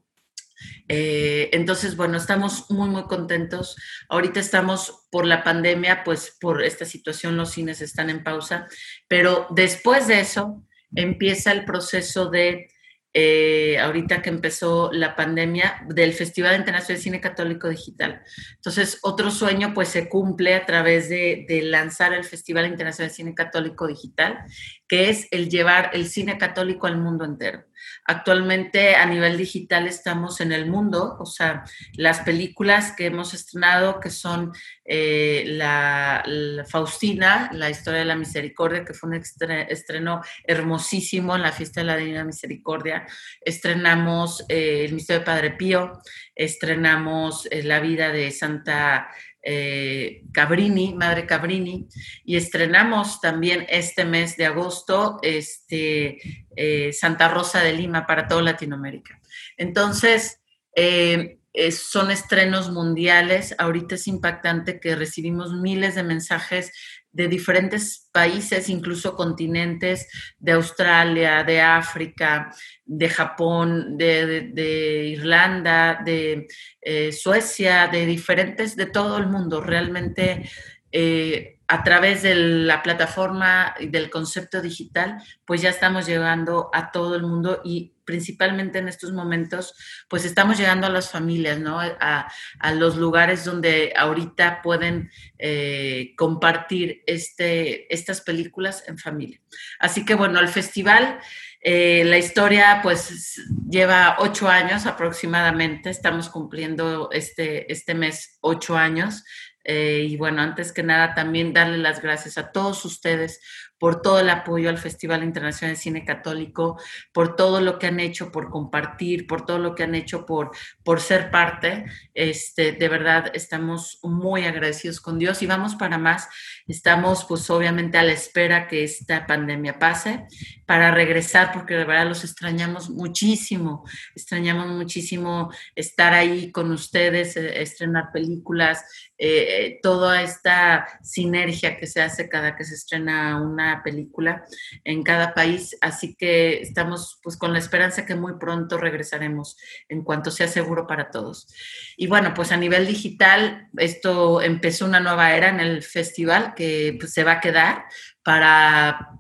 Eh, 0.89 1.51
entonces, 1.53 1.97
bueno, 1.97 2.17
estamos 2.17 2.71
muy, 2.71 2.89
muy 2.89 3.03
contentos. 3.03 3.77
Ahorita 4.09 4.41
estamos 4.41 5.07
por 5.11 5.27
la 5.27 5.45
pandemia, 5.45 6.03
pues 6.03 6.35
por 6.41 6.63
esta 6.63 6.87
situación 6.87 7.37
los 7.37 7.51
cines 7.51 7.83
están 7.83 8.09
en 8.09 8.25
pausa, 8.25 8.69
pero 9.07 9.49
después 9.51 10.07
de 10.09 10.21
eso 10.21 10.65
empieza 10.95 11.53
el 11.53 11.67
proceso 11.67 12.31
de 12.31 12.71
eh, 13.13 13.79
ahorita 13.79 14.23
que 14.23 14.31
empezó 14.31 14.91
la 14.93 15.17
pandemia, 15.17 15.85
del 15.89 16.13
Festival 16.13 16.57
Internacional 16.57 16.97
de 16.97 17.03
Cine 17.03 17.21
Católico 17.21 17.69
Digital. 17.69 18.23
Entonces, 18.55 18.99
otro 19.03 19.31
sueño 19.31 19.75
pues 19.75 19.89
se 19.89 20.09
cumple 20.09 20.55
a 20.55 20.65
través 20.65 21.09
de, 21.09 21.45
de, 21.49 21.63
lanzar 21.63 22.13
el 22.13 22.25
Festival 22.25 22.67
Internacional 22.67 23.11
de 23.11 23.15
Cine 23.15 23.35
Católico 23.35 23.87
Digital, 23.87 24.39
que 24.87 25.09
es 25.09 25.27
el 25.31 25.49
llevar 25.49 25.91
el 25.93 26.07
cine 26.07 26.39
católico 26.39 26.87
al 26.87 26.99
mundo 26.99 27.25
entero. 27.25 27.65
Actualmente 28.11 28.97
a 28.97 29.07
nivel 29.07 29.37
digital 29.37 29.87
estamos 29.87 30.41
en 30.41 30.51
el 30.51 30.67
mundo, 30.67 31.17
o 31.21 31.27
sea, 31.27 31.63
las 31.93 32.19
películas 32.19 32.91
que 32.91 33.07
hemos 33.07 33.35
estrenado, 33.35 34.01
que 34.01 34.11
son 34.11 34.53
eh, 34.85 35.45
la, 35.47 36.25
Faustina, 36.69 37.51
la 37.53 37.71
historia 37.71 38.01
de 38.01 38.07
la 38.07 38.17
misericordia, 38.17 38.85
que 38.85 38.95
fue 38.95 39.11
un 39.11 39.15
estreno 39.15 40.23
hermosísimo 40.43 41.37
en 41.37 41.43
la 41.43 41.53
fiesta 41.53 41.83
de 41.83 41.87
la 41.87 41.97
Divina 41.97 42.25
Misericordia. 42.25 43.07
Estrenamos 43.41 44.45
eh, 44.49 44.87
El 44.87 44.95
misterio 44.95 45.21
de 45.21 45.27
Padre 45.27 45.51
Pío, 45.53 45.93
estrenamos 46.35 47.47
eh, 47.49 47.63
La 47.63 47.79
vida 47.79 48.11
de 48.11 48.33
Santa 48.33 49.09
eh, 49.43 50.23
Cabrini, 50.33 50.95
Madre 50.95 51.27
Cabrini, 51.27 51.89
y 52.25 52.37
estrenamos 52.37 53.21
también 53.21 53.67
este 53.69 54.05
mes 54.05 54.37
de 54.37 54.47
agosto 54.47 55.19
este, 55.23 56.19
eh, 56.57 56.93
Santa 56.93 57.29
Rosa 57.29 57.61
de 57.61 57.73
Lima 57.73 58.07
para 58.07 58.29
toda 58.29 58.43
Latinoamérica. 58.43 59.21
Entonces, 59.57 60.41
eh, 60.77 61.39
son 61.73 62.11
estrenos 62.11 62.71
mundiales. 62.71 63.55
Ahorita 63.59 63.97
es 63.97 64.07
impactante 64.07 64.79
que 64.79 64.95
recibimos 64.95 65.53
miles 65.53 65.95
de 65.97 66.05
mensajes 66.05 66.73
de 67.13 67.29
diferentes 67.29 68.09
países, 68.13 68.69
incluso 68.69 69.17
continentes, 69.17 70.09
de 70.39 70.53
Australia, 70.53 71.43
de 71.45 71.61
África, 71.61 72.55
de 72.85 73.09
Japón, 73.09 73.97
de, 73.99 75.13
Irlanda, 75.13 76.01
de 76.05 76.47
eh, 76.81 77.13
Suecia, 77.13 77.89
de 77.89 78.07
diferentes, 78.07 78.77
de 78.77 78.87
todo 78.87 79.19
el 79.19 79.27
mundo. 79.27 79.61
Realmente 79.61 80.49
eh, 80.93 81.59
a 81.69 81.85
través 81.85 82.23
de 82.23 82.35
la 82.35 82.83
plataforma 82.83 83.75
y 83.79 83.87
del 83.87 84.11
concepto 84.11 84.61
digital, 84.61 85.23
pues 85.45 85.63
ya 85.63 85.71
estamos 85.71 86.05
llegando 86.05 86.69
a 86.73 86.91
todo 86.91 87.15
el 87.15 87.23
mundo 87.23 87.61
y 87.65 87.93
principalmente 88.11 88.81
en 88.81 88.89
estos 88.89 89.13
momentos, 89.13 89.73
pues 90.09 90.25
estamos 90.25 90.59
llegando 90.59 90.89
a 90.89 90.91
las 90.91 91.13
familias, 91.13 91.61
¿no? 91.61 91.79
A, 91.81 92.29
los 92.75 92.97
lugares 92.97 93.45
donde 93.45 93.93
ahorita 93.97 94.63
pueden 94.63 95.11
eh, 95.39 96.13
compartir 96.17 97.05
este, 97.07 97.93
estas 97.95 98.21
películas 98.21 98.83
en 98.89 98.99
familia. 98.99 99.41
Así 99.79 100.05
que 100.05 100.15
bueno, 100.17 100.41
el 100.41 100.49
festival, 100.49 101.21
eh, 101.61 102.03
la 102.05 102.19
historia 102.19 102.81
pues 102.83 103.41
lleva 103.69 104.17
ocho 104.19 104.49
años 104.49 104.87
aproximadamente, 104.87 105.91
estamos 105.91 106.29
cumpliendo 106.31 107.11
este, 107.13 107.71
este 107.73 107.95
mes 107.95 108.39
ocho 108.41 108.77
años 108.77 109.23
eh, 109.65 110.07
y 110.09 110.17
bueno, 110.17 110.43
antes 110.43 110.73
que 110.73 110.83
nada, 110.83 111.15
también 111.15 111.53
darle 111.53 111.79
las 111.79 112.01
gracias 112.01 112.39
a 112.39 112.53
todos 112.53 112.85
ustedes 112.85 113.41
por 113.81 114.03
todo 114.03 114.21
el 114.21 114.29
apoyo 114.29 114.69
al 114.69 114.77
Festival 114.77 115.25
Internacional 115.25 115.75
de 115.75 115.81
Cine 115.81 116.05
Católico, 116.05 116.79
por 117.13 117.35
todo 117.35 117.63
lo 117.63 117.79
que 117.79 117.87
han 117.87 117.99
hecho, 117.99 118.31
por 118.31 118.51
compartir, 118.51 119.27
por 119.27 119.47
todo 119.47 119.59
lo 119.59 119.75
que 119.75 119.85
han 119.85 119.95
hecho, 119.95 120.27
por, 120.27 120.51
por 120.85 121.01
ser 121.01 121.31
parte. 121.31 121.87
Este, 122.13 122.73
de 122.73 122.89
verdad, 122.91 123.31
estamos 123.33 123.99
muy 124.03 124.45
agradecidos 124.45 125.01
con 125.01 125.19
Dios 125.19 125.41
y 125.41 125.47
vamos 125.47 125.77
para 125.77 125.97
más. 125.97 126.29
Estamos, 126.69 127.25
pues, 127.25 127.49
obviamente 127.49 127.97
a 127.97 128.03
la 128.03 128.13
espera 128.13 128.69
que 128.69 128.85
esta 128.85 129.27
pandemia 129.27 129.79
pase 129.79 130.27
para 130.67 130.91
regresar, 130.91 131.51
porque 131.51 131.75
de 131.75 131.85
verdad 131.87 132.07
los 132.07 132.23
extrañamos 132.23 132.91
muchísimo. 132.91 133.89
Extrañamos 134.15 134.69
muchísimo 134.69 135.51
estar 135.75 136.13
ahí 136.13 136.53
con 136.53 136.71
ustedes, 136.71 137.35
eh, 137.39 137.63
estrenar 137.63 138.13
películas, 138.13 138.85
eh, 139.17 139.50
toda 139.83 140.23
esta 140.23 140.87
sinergia 141.03 141.77
que 141.77 141.87
se 141.87 142.03
hace 142.03 142.29
cada 142.29 142.57
que 142.57 142.65
se 142.65 142.75
estrena 142.75 143.41
una 143.41 143.83
película 143.83 144.45
en 144.85 145.03
cada 145.03 145.35
país. 145.35 145.77
Así 145.81 146.15
que 146.15 146.61
estamos 146.61 147.19
pues 147.23 147.37
con 147.37 147.53
la 147.53 147.59
esperanza 147.59 148.07
que 148.07 148.15
muy 148.15 148.35
pronto 148.39 148.79
regresaremos 148.79 149.57
en 149.89 150.03
cuanto 150.03 150.31
sea 150.31 150.49
seguro 150.49 150.87
para 150.87 151.11
todos. 151.11 151.49
Y 151.97 152.07
bueno, 152.07 152.35
pues 152.35 152.53
a 152.53 152.57
nivel 152.57 152.87
digital, 152.87 153.69
esto 153.77 154.41
empezó 154.43 154.87
una 154.87 155.01
nueva 155.01 155.35
era 155.35 155.49
en 155.49 155.61
el 155.61 155.83
festival 155.83 156.55
que 156.55 156.97
pues, 156.99 157.13
se 157.13 157.25
va 157.25 157.33
a 157.33 157.41
quedar 157.41 157.85
para 158.23 159.20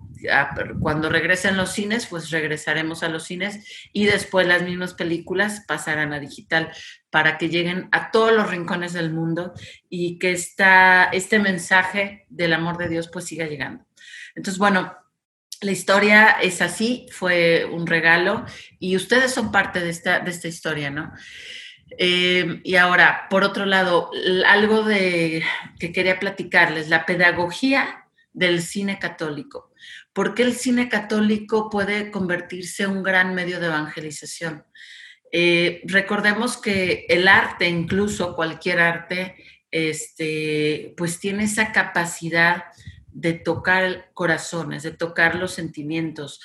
cuando 0.81 1.09
regresen 1.09 1.57
los 1.57 1.73
cines, 1.73 2.07
pues 2.07 2.31
regresaremos 2.31 3.03
a 3.03 3.09
los 3.09 3.25
cines 3.25 3.89
y 3.93 4.05
después 4.07 4.47
las 4.47 4.63
mismas 4.63 4.95
películas 4.95 5.65
pasarán 5.67 6.13
a 6.13 6.21
digital 6.21 6.71
para 7.11 7.39
que 7.39 7.49
lleguen 7.49 7.89
a 7.93 8.11
todos 8.11 8.33
los 8.33 8.51
rincones 8.51 8.93
del 8.93 9.13
mundo 9.13 9.53
y 9.89 10.19
que 10.19 10.33
esta, 10.33 11.05
este 11.05 11.39
mensaje 11.39 12.27
del 12.29 12.53
amor 12.53 12.79
de 12.79 12.89
Dios 12.89 13.09
pues 13.13 13.27
siga 13.27 13.47
llegando. 13.47 13.85
Entonces, 14.35 14.59
bueno, 14.59 14.97
la 15.61 15.73
historia 15.73 16.31
es 16.31 16.63
así, 16.63 17.07
fue 17.11 17.65
un 17.65 17.87
regalo 17.87 18.47
y 18.79 18.97
ustedes 18.97 19.33
son 19.33 19.53
parte 19.53 19.81
de 19.81 19.91
esta, 19.91 20.21
de 20.21 20.31
esta 20.31 20.49
historia, 20.49 20.91
¿no? 20.91 21.13
Eh, 21.99 22.61
y 22.65 22.77
ahora, 22.77 23.27
por 23.29 23.43
otro 23.43 23.67
lado, 23.67 24.11
algo 24.47 24.83
de 24.83 25.43
que 25.79 25.93
quería 25.93 26.19
platicarles, 26.19 26.89
la 26.89 27.05
pedagogía 27.05 28.07
del 28.33 28.63
cine 28.63 28.99
católico. 28.99 29.71
¿Por 30.13 30.35
qué 30.35 30.43
el 30.43 30.55
cine 30.55 30.89
católico 30.89 31.71
puede 31.71 32.11
convertirse 32.11 32.83
en 32.83 32.91
un 32.91 33.03
gran 33.03 33.35
medio 33.35 33.61
de 33.61 33.67
evangelización? 33.67 34.65
Eh, 35.33 35.83
recordemos 35.85 36.57
que 36.57 37.07
el 37.09 37.29
arte, 37.29 37.69
incluso 37.69 38.35
cualquier 38.35 38.81
arte, 38.81 39.37
este, 39.71 40.95
pues 40.97 41.21
tiene 41.21 41.45
esa 41.45 41.71
capacidad 41.71 42.65
de 43.13 43.35
tocar 43.35 44.11
corazones, 44.15 44.83
de 44.83 44.93
tocar 44.93 45.37
los 45.37 45.53
sentimientos 45.53 46.41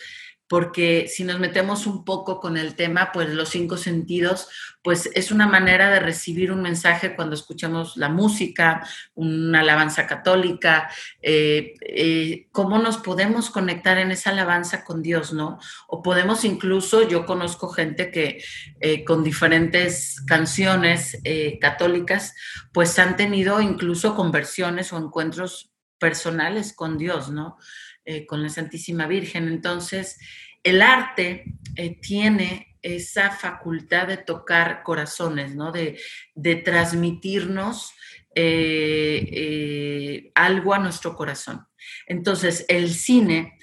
porque 0.47 1.07
si 1.07 1.23
nos 1.23 1.39
metemos 1.39 1.87
un 1.87 2.05
poco 2.05 2.39
con 2.39 2.57
el 2.57 2.75
tema, 2.75 3.11
pues 3.11 3.29
los 3.29 3.49
cinco 3.49 3.77
sentidos, 3.77 4.47
pues 4.83 5.09
es 5.15 5.31
una 5.31 5.47
manera 5.47 5.89
de 5.89 5.99
recibir 5.99 6.51
un 6.51 6.61
mensaje 6.61 7.15
cuando 7.15 7.33
escuchamos 7.33 7.97
la 7.97 8.09
música, 8.09 8.87
una 9.15 9.61
alabanza 9.61 10.05
católica, 10.05 10.89
eh, 11.21 11.73
eh, 11.81 12.47
cómo 12.51 12.77
nos 12.77 12.97
podemos 12.97 13.49
conectar 13.49 13.97
en 13.97 14.11
esa 14.11 14.29
alabanza 14.29 14.83
con 14.83 15.01
Dios, 15.01 15.33
¿no? 15.33 15.57
O 15.87 16.03
podemos 16.03 16.45
incluso, 16.45 17.07
yo 17.07 17.25
conozco 17.25 17.69
gente 17.69 18.11
que 18.11 18.43
eh, 18.79 19.03
con 19.03 19.23
diferentes 19.23 20.21
canciones 20.27 21.17
católicas, 21.59 22.35
pues 22.71 22.97
han 22.99 23.15
tenido 23.15 23.61
incluso 23.61 24.15
conversiones 24.15 24.93
o 24.93 24.97
encuentros 24.97 25.71
personales 25.97 26.73
con 26.73 26.97
Dios, 26.97 27.31
¿no? 27.31 27.57
Eh, 28.07 28.27
con 28.27 28.43
la 28.43 28.49
Santísima 28.49 29.07
Virgen. 29.07 29.47
Entonces, 29.47 30.19
el 30.61 30.83
arte 30.83 31.45
eh, 31.75 31.99
tiene 31.99 32.77
esa 32.79 33.31
facultad 33.31 34.07
de 34.07 34.17
tocar 34.17 34.83
corazones, 34.83 35.55
¿no? 35.55 35.71
De, 35.71 35.97
transmitirnos 36.63 37.93
eh, 38.35 40.31
algo 40.35 40.75
a 40.75 40.79
nuestro 40.79 41.15
corazón. 41.15 41.65
Entonces, 42.05 42.63
el 42.67 42.93
cine 42.93 43.57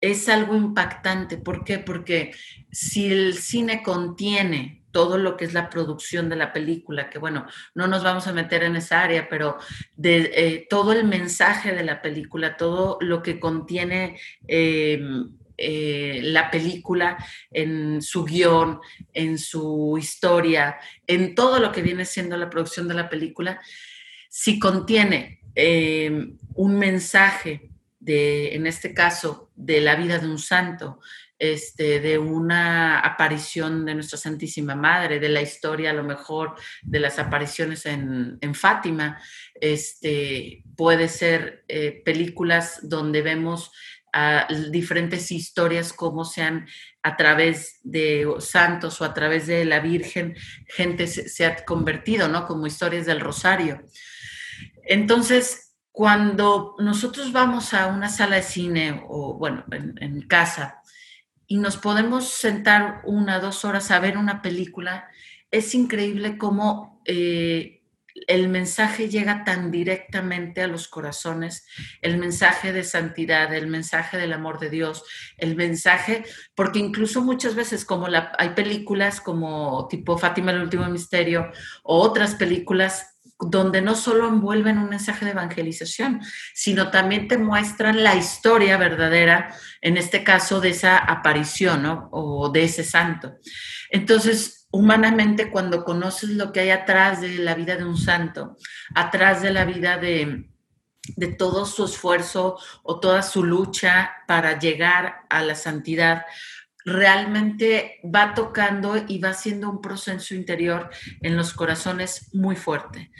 es 0.00 0.30
algo 0.30 0.56
impactante. 0.56 1.36
¿Por 1.36 1.62
qué? 1.62 1.78
Porque 1.78 2.34
si 2.72 3.12
el 3.12 3.34
cine 3.34 3.82
contiene 3.82 4.77
todo 4.90 5.18
lo 5.18 5.36
que 5.36 5.44
es 5.44 5.52
la 5.52 5.70
producción 5.70 6.28
de 6.28 6.36
la 6.36 6.52
película, 6.52 7.10
que 7.10 7.18
bueno, 7.18 7.46
no 7.74 7.86
nos 7.86 8.02
vamos 8.02 8.26
a 8.26 8.32
meter 8.32 8.62
en 8.62 8.76
esa 8.76 9.02
área, 9.02 9.28
pero 9.28 9.58
de 9.96 10.30
eh, 10.34 10.66
todo 10.68 10.92
el 10.92 11.04
mensaje 11.04 11.72
de 11.72 11.84
la 11.84 12.00
película, 12.00 12.56
todo 12.56 12.98
lo 13.00 13.22
que 13.22 13.38
contiene 13.38 14.18
em, 14.46 15.30
eh, 15.56 16.20
la 16.22 16.50
película 16.50 17.18
en 17.50 18.00
su 18.00 18.24
guion, 18.24 18.80
en 19.12 19.38
su 19.38 19.96
historia, 19.98 20.78
en 21.06 21.34
todo 21.34 21.58
lo 21.58 21.72
que 21.72 21.82
viene 21.82 22.04
siendo 22.04 22.36
la 22.36 22.50
producción 22.50 22.88
de 22.88 22.94
la 22.94 23.08
película, 23.08 23.60
si 24.30 24.58
contiene 24.58 25.40
em, 25.54 26.36
un 26.54 26.78
mensaje 26.78 27.70
de, 27.98 28.54
en 28.54 28.66
este 28.66 28.94
caso, 28.94 29.50
de 29.54 29.80
la 29.80 29.96
vida 29.96 30.18
de 30.18 30.28
un 30.28 30.38
santo, 30.38 31.00
este, 31.38 32.00
de 32.00 32.18
una 32.18 33.00
aparición 33.00 33.84
de 33.84 33.94
nuestra 33.94 34.18
Santísima 34.18 34.74
Madre, 34.74 35.20
de 35.20 35.28
la 35.28 35.42
historia 35.42 35.90
a 35.90 35.94
lo 35.94 36.04
mejor 36.04 36.54
de 36.82 37.00
las 37.00 37.18
apariciones 37.18 37.86
en, 37.86 38.38
Fátima. 38.54 39.20
Este, 39.54 40.64
puede 40.76 41.08
ser 41.08 41.64
eh, 41.68 42.02
películas 42.04 42.80
donde 42.82 43.22
vemos 43.22 43.70
diferentes 44.70 45.30
historias, 45.30 45.92
cómo 45.92 46.24
sean 46.24 46.66
a 47.02 47.16
través 47.16 47.78
de 47.82 48.26
santos 48.40 49.00
o 49.00 49.04
a 49.04 49.14
través 49.14 49.46
de 49.46 49.64
la 49.64 49.80
Virgen, 49.80 50.34
gente 50.66 51.06
se, 51.06 51.46
ha 51.46 51.64
convertido, 51.64 52.28
¿no? 52.28 52.46
Como 52.46 52.66
historias 52.66 53.06
del 53.06 53.20
Rosario. 53.20 53.84
Entonces, 54.84 55.76
cuando 55.92 56.74
nosotros 56.78 57.32
vamos 57.32 57.74
a 57.74 57.88
una 57.88 58.08
sala 58.08 58.36
de 58.36 58.42
cine 58.42 59.04
o, 59.08 59.36
bueno, 59.38 59.64
en 59.70 60.22
casa, 60.26 60.77
y 61.48 61.56
nos 61.56 61.78
podemos 61.78 62.28
sentar 62.28 63.00
una, 63.04 63.40
dos 63.40 63.64
horas 63.64 63.90
a 63.90 63.98
ver 63.98 64.18
una 64.18 64.42
película, 64.42 65.08
es 65.50 65.74
increíble 65.74 66.36
cómo 66.36 67.00
eh, 67.06 67.78
el 68.26 68.48
mensaje 68.48 69.08
llega 69.08 69.44
tan 69.44 69.70
directamente 69.70 70.60
a 70.60 70.66
los 70.66 70.88
corazones, 70.88 71.66
el 72.02 72.18
mensaje 72.18 72.72
de 72.72 72.84
santidad, 72.84 73.54
el 73.54 73.66
mensaje 73.66 74.18
del 74.18 74.34
amor 74.34 74.58
de 74.58 74.68
Dios, 74.68 75.04
el 75.38 75.56
mensaje, 75.56 76.24
porque 76.54 76.78
incluso 76.80 77.22
muchas 77.22 77.54
veces 77.54 77.86
como 77.86 78.08
la, 78.08 78.32
hay 78.38 78.50
películas 78.50 79.20
como 79.20 79.88
tipo 79.88 80.18
Fátima 80.18 80.50
el 80.50 80.62
último 80.62 80.86
misterio 80.88 81.50
o 81.82 81.98
otras 82.00 82.34
películas 82.34 83.17
donde 83.38 83.80
no 83.80 83.94
solo 83.94 84.28
envuelven 84.28 84.78
un 84.78 84.88
mensaje 84.88 85.24
de 85.24 85.30
evangelización, 85.30 86.20
sino 86.54 86.90
también 86.90 87.28
te 87.28 87.38
muestran 87.38 88.02
la 88.02 88.16
historia 88.16 88.76
verdadera, 88.76 89.54
en 89.80 89.96
este 89.96 90.24
caso 90.24 90.60
de 90.60 90.70
esa 90.70 90.98
aparición 90.98 92.08
o 92.10 92.50
de 92.50 92.64
ese 92.64 92.82
santo. 92.82 93.36
Entonces, 93.90 94.66
humanamente 94.70 95.50
cuando 95.50 95.84
conoces 95.84 96.30
lo 96.30 96.52
que 96.52 96.60
hay 96.60 96.70
atrás 96.70 97.20
de 97.20 97.38
la 97.38 97.54
vida 97.54 97.76
de 97.76 97.84
un 97.84 97.96
santo, 97.96 98.56
atrás 98.94 99.40
de 99.42 99.50
la 99.50 99.64
vida 99.64 99.96
de, 99.96 100.50
de 101.16 101.26
todo 101.28 101.64
su 101.64 101.84
esfuerzo 101.84 102.58
o 102.82 103.00
toda 103.00 103.22
su 103.22 103.44
lucha 103.44 104.10
para 104.26 104.58
llegar 104.58 105.22
a 105.30 105.42
la 105.42 105.54
santidad, 105.54 106.26
realmente 106.88 108.00
va 108.04 108.34
tocando 108.34 108.96
y 109.06 109.18
va 109.18 109.30
haciendo 109.30 109.70
un 109.70 109.80
proceso 109.80 110.34
interior 110.34 110.90
en 111.20 111.36
los 111.36 111.54
corazones 111.54 112.34
muy 112.34 112.56
fuerte. 112.56 113.10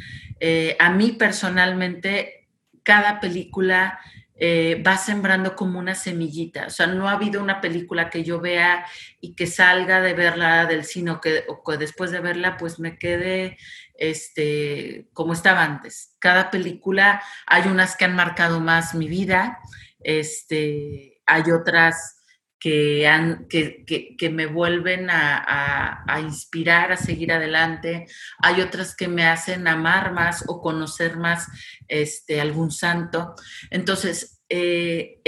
Eh, 0.40 0.76
a 0.78 0.90
mí 0.90 1.12
personalmente, 1.12 2.48
cada 2.82 3.20
película 3.20 3.98
eh, 4.40 4.80
va 4.86 4.96
sembrando 4.96 5.56
como 5.56 5.80
una 5.80 5.96
semillita. 5.96 6.66
O 6.66 6.70
sea, 6.70 6.86
no 6.86 7.08
ha 7.08 7.12
habido 7.12 7.42
una 7.42 7.60
película 7.60 8.08
que 8.08 8.22
yo 8.22 8.40
vea 8.40 8.86
y 9.20 9.34
que 9.34 9.48
salga 9.48 10.00
de 10.00 10.14
verla 10.14 10.64
del 10.66 10.84
cine 10.84 11.10
o 11.10 11.20
que, 11.20 11.44
después 11.76 12.12
de 12.12 12.20
verla 12.20 12.56
pues 12.56 12.78
me 12.78 12.98
quede 12.98 13.58
este, 13.94 15.08
como 15.12 15.32
estaba 15.32 15.64
antes. 15.64 16.14
Cada 16.20 16.50
película, 16.50 17.20
hay 17.46 17.68
unas 17.68 17.96
que 17.96 18.04
han 18.04 18.14
marcado 18.14 18.60
más 18.60 18.94
mi 18.94 19.08
vida, 19.08 19.58
este, 20.00 21.20
hay 21.26 21.50
otras 21.50 22.17
que, 22.58 24.30
me 24.32 24.46
vuelven 24.46 25.08
a, 25.10 26.20
inspirar 26.20 26.92
a 26.92 26.96
seguir 26.96 27.32
adelante. 27.32 28.06
Hay 28.38 28.60
otras 28.60 28.96
que 28.96 29.08
me 29.08 29.26
hacen 29.26 29.68
amar 29.68 30.12
más 30.12 30.44
o 30.48 30.60
conocer 30.60 31.16
más 31.16 31.46
este, 31.86 32.40
algún 32.40 32.70
santo. 32.70 33.34
Entonces, 33.70 34.40
eh, 34.50 35.20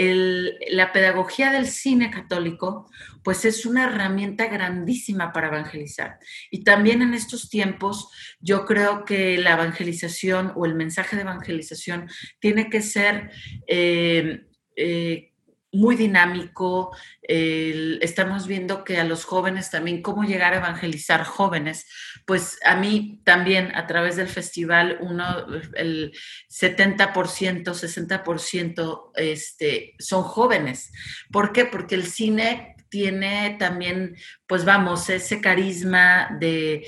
la 0.71 0.93
pedagogía 0.93 1.53
del 1.53 1.67
cine 1.67 2.11
católico, 2.11 2.91
pues 3.23 3.45
es 3.45 3.67
una 3.67 3.85
herramienta 3.85 4.47
grandísima 4.47 5.33
para 5.33 5.49
evangelizar. 5.49 6.19
Y 6.51 6.65
también 6.65 7.03
en 7.03 7.13
estos 7.13 7.51
tiempos, 7.51 8.09
yo 8.41 8.65
creo 8.65 9.05
que 9.05 9.37
la 9.37 9.53
evangelización 9.53 10.53
o 10.57 10.65
el 10.65 10.75
mensaje 10.75 11.17
de 11.17 11.23
evangelización 11.23 12.09
tiene 12.41 12.71
que 12.71 12.83
ser... 12.83 13.31
Eh, 13.67 14.47
eh, 14.77 15.30
muy 15.73 15.97
dinámico. 15.97 16.97
estamos 17.23 18.47
viendo 18.47 18.83
que 18.83 18.99
a 18.99 19.05
los 19.05 19.25
jóvenes 19.25 19.71
también, 19.71 20.03
cómo 20.03 20.25
llegar 20.25 20.53
a 20.53 20.59
evangelizar 20.59 21.25
jóvenes. 21.25 21.87
Pues 22.27 22.59
a 22.65 22.77
mí 22.77 23.21
también 23.25 23.75
a 23.77 23.87
través 23.87 24.17
del 24.17 24.29
festival, 24.29 24.99
uno, 25.01 25.47
el 25.75 26.13
70%, 26.49 27.65
60% 27.65 29.11
este, 29.15 29.95
son 29.99 30.23
jóvenes. 30.23 30.93
¿Por 31.31 31.53
qué? 31.53 31.67
Porque 31.67 31.95
el 31.95 32.07
cine 32.07 32.75
tiene 32.91 33.57
también, 33.59 34.17
pues 34.47 34.65
vamos, 34.65 35.09
ese 35.09 35.41
carisma 35.41 36.37
de, 36.39 36.87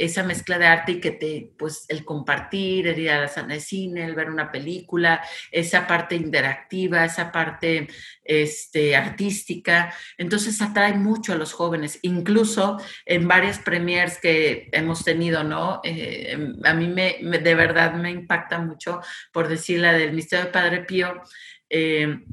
esa 0.00 0.24
mezcla 0.24 0.58
de 0.58 0.66
arte 0.66 0.92
y 0.92 1.00
que 1.00 1.12
te, 1.12 1.52
pues 1.56 1.84
el 1.88 2.04
compartir, 2.04 2.88
el 2.88 2.98
ir 2.98 3.10
a 3.10 3.20
la 3.20 3.28
sala 3.28 3.54
de 3.54 3.60
cine, 3.60 4.04
el 4.04 4.14
ver 4.14 4.30
una 4.30 4.50
película, 4.50 5.22
esa 5.52 5.86
parte 5.86 6.16
interactiva, 6.16 7.04
esa 7.04 7.30
parte 7.30 7.86
este, 8.24 8.96
artística. 8.96 9.94
Entonces 10.18 10.60
atrae 10.60 10.94
mucho 10.94 11.32
a 11.32 11.36
los 11.36 11.52
jóvenes, 11.52 11.98
incluso 12.02 12.78
en 13.04 13.28
varias 13.28 13.58
premiers 13.60 14.18
que 14.18 14.68
hemos 14.72 15.04
tenido, 15.04 15.44
¿no? 15.44 15.80
Eh, 15.84 16.36
a 16.64 16.74
mí 16.74 16.88
me, 16.88 17.18
de 17.38 17.54
verdad 17.54 17.94
me 17.94 18.10
impacta 18.10 18.58
mucho, 18.58 19.00
por 19.32 19.48
decir 19.48 19.80
la 19.80 19.92
del 19.92 20.12
Misterio 20.12 20.46
de 20.46 20.50
Padre 20.50 20.84
Pío. 20.84 21.22
Eh, 21.70 22.24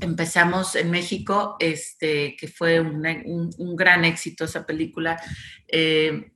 empezamos 0.00 0.76
en 0.76 0.90
México, 0.90 1.56
este, 1.58 2.36
que 2.36 2.48
fue 2.48 2.80
un, 2.80 3.76
gran 3.76 4.04
éxito 4.04 4.44
esa 4.44 4.66
película. 4.66 5.20
Eh, 5.68 6.32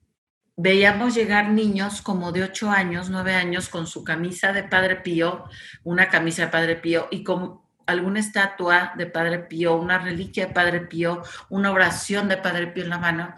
veíamos 0.57 1.14
llegar 1.14 1.51
niños 1.51 2.03
como 2.03 2.33
de 2.33 2.42
8 2.42 2.71
años, 2.71 3.11
9 3.11 3.35
años, 3.35 3.68
con 3.68 3.87
su 3.87 4.05
camisa 4.05 4.53
de 4.53 4.64
Padre 4.64 4.97
Pío, 4.97 5.44
una 5.85 6.09
camisa 6.09 6.47
de 6.47 6.49
Padre 6.49 6.77
Pío 6.77 7.09
y 7.11 7.23
con 7.23 7.61
alguna 7.87 8.21
estatua 8.21 8.92
de 8.97 9.07
Padre 9.07 9.38
Pío, 9.38 9.77
una 9.77 9.99
reliquia 9.99 10.47
de 10.47 10.53
Padre 10.53 10.81
Pío, 10.83 11.23
una 11.49 11.73
oración 11.73 12.29
de 12.29 12.37
Padre 12.37 12.66
Pío 12.66 12.85
en 12.85 12.90
la 12.90 12.99
mano 12.99 13.35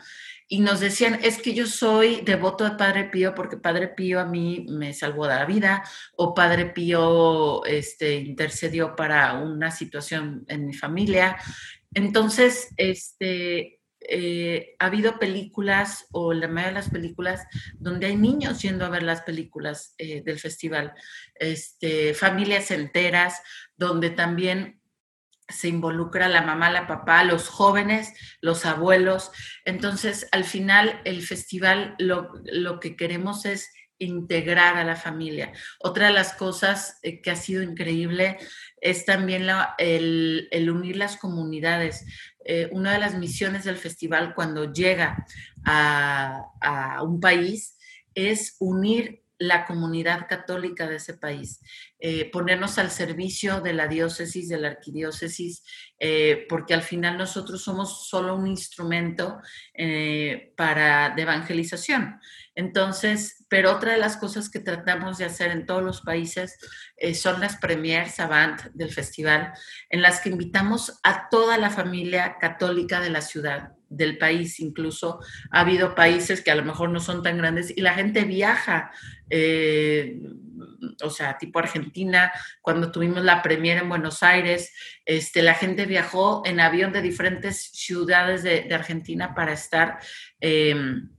y 0.52 0.58
nos 0.58 0.80
decían, 0.80 1.20
es 1.22 1.40
que 1.40 1.54
yo 1.54 1.64
soy 1.64 2.22
devoto 2.22 2.64
de 2.64 2.72
Padre 2.72 3.04
Pío 3.04 3.36
porque 3.36 3.56
Padre 3.56 3.86
Pío 3.86 4.18
a 4.18 4.24
mí 4.24 4.66
me 4.68 4.92
salvó 4.92 5.28
de 5.28 5.36
la 5.36 5.44
vida 5.44 5.84
o 6.16 6.34
Padre 6.34 6.66
Pío 6.66 7.64
este, 7.64 8.16
intercedió 8.16 8.96
para 8.96 9.34
una 9.34 9.70
situación 9.70 10.44
en 10.48 10.66
mi 10.66 10.74
familia. 10.74 11.36
Entonces, 11.94 12.74
este, 12.76 13.78
eh, 14.00 14.74
ha 14.80 14.86
habido 14.86 15.20
películas 15.20 16.08
o 16.10 16.32
la 16.32 16.48
mayoría 16.48 16.66
de 16.66 16.74
las 16.80 16.90
películas 16.90 17.46
donde 17.78 18.06
hay 18.06 18.16
niños 18.16 18.60
yendo 18.60 18.84
a 18.84 18.90
ver 18.90 19.04
las 19.04 19.22
películas 19.22 19.94
eh, 19.98 20.20
del 20.24 20.40
festival, 20.40 20.94
este, 21.36 22.12
familias 22.12 22.72
enteras, 22.72 23.40
donde 23.76 24.10
también 24.10 24.79
se 25.50 25.68
involucra 25.68 26.28
la 26.28 26.42
mamá, 26.42 26.70
la 26.70 26.86
papá, 26.86 27.24
los 27.24 27.48
jóvenes, 27.48 28.12
los 28.40 28.66
abuelos. 28.66 29.30
Entonces, 29.64 30.28
al 30.32 30.44
final, 30.44 31.00
el 31.04 31.22
festival 31.22 31.94
lo, 31.98 32.80
que 32.80 32.96
queremos 32.96 33.44
es 33.44 33.70
integrar 33.98 34.76
a 34.76 34.84
la 34.84 34.96
familia. 34.96 35.52
Otra 35.78 36.06
de 36.06 36.12
las 36.12 36.32
cosas 36.32 36.98
eh, 37.02 37.20
que 37.20 37.30
ha 37.30 37.36
sido 37.36 37.62
increíble 37.62 38.38
es 38.80 39.04
también 39.04 39.46
el, 39.78 40.70
unir 40.72 40.96
las 40.96 41.16
comunidades. 41.16 42.06
Eh, 42.44 42.68
una 42.72 42.92
de 42.92 42.98
las 42.98 43.14
misiones 43.14 43.64
del 43.64 43.76
festival 43.76 44.34
cuando 44.34 44.72
llega 44.72 45.26
a, 45.64 46.46
a 46.60 47.02
un 47.02 47.20
país 47.20 47.76
es 48.14 48.56
unir 48.58 49.22
la 49.40 49.64
comunidad 49.66 50.28
católica 50.28 50.86
de 50.86 50.96
ese 50.96 51.14
país, 51.14 51.60
eh, 52.00 52.30
ponernos 52.30 52.78
al 52.78 52.90
servicio 52.90 53.60
de 53.60 53.74
la 53.74 53.86
diócesis, 53.86 54.48
de 54.48 54.58
la 54.58 54.68
arquidiócesis, 54.68 55.62
eh, 55.98 56.46
porque 56.48 56.72
al 56.72 56.82
final 56.82 57.18
nosotros 57.18 57.62
somos 57.62 58.08
solo 58.08 58.34
un 58.34 58.46
instrumento 58.46 59.38
eh, 59.74 60.52
para, 60.56 61.10
de 61.10 61.22
evangelización. 61.22 62.18
Entonces, 62.54 63.44
pero 63.48 63.72
otra 63.72 63.92
de 63.92 63.98
las 63.98 64.16
cosas 64.16 64.48
que 64.48 64.60
tratamos 64.60 65.18
de 65.18 65.26
hacer 65.26 65.50
en 65.50 65.66
todos 65.66 65.82
los 65.82 66.00
países 66.00 66.58
son 67.14 67.40
las 67.40 67.56
premiers 67.56 68.18
avant 68.18 68.62
del 68.74 68.90
festival, 68.90 69.52
en 69.88 70.02
las 70.02 70.20
que 70.20 70.30
invitamos 70.30 71.00
a 71.02 71.28
toda 71.30 71.56
la 71.58 71.70
familia 71.70 72.36
católica 72.38 73.00
de 73.00 73.10
la 73.10 73.20
ciudad 73.20 73.72
del 73.90 74.16
país 74.16 74.60
incluso. 74.60 75.20
Ha 75.50 75.60
habido 75.60 75.94
países 75.94 76.40
que 76.40 76.50
a 76.50 76.54
lo 76.54 76.64
mejor 76.64 76.90
no 76.90 77.00
son 77.00 77.22
tan 77.22 77.36
grandes 77.36 77.76
y 77.76 77.82
la 77.82 77.94
gente 77.94 78.24
viaja, 78.24 78.90
eh, 79.28 80.18
o 81.02 81.10
sea, 81.10 81.38
tipo 81.38 81.58
Argentina, 81.58 82.32
cuando 82.60 82.90
tuvimos 82.90 83.24
la 83.24 83.42
premier 83.42 83.78
en 83.78 83.88
Buenos 83.88 84.22
Aires, 84.22 84.72
este, 85.04 85.42
la 85.42 85.54
gente 85.54 85.86
viajó 85.86 86.42
en 86.44 86.60
avión 86.60 86.92
de 86.92 87.02
diferentes 87.02 87.70
ciudades 87.72 88.42
de, 88.42 88.68
Argentina 88.74 89.34
para 89.34 89.52
estar 89.52 89.98
em, 90.40 91.10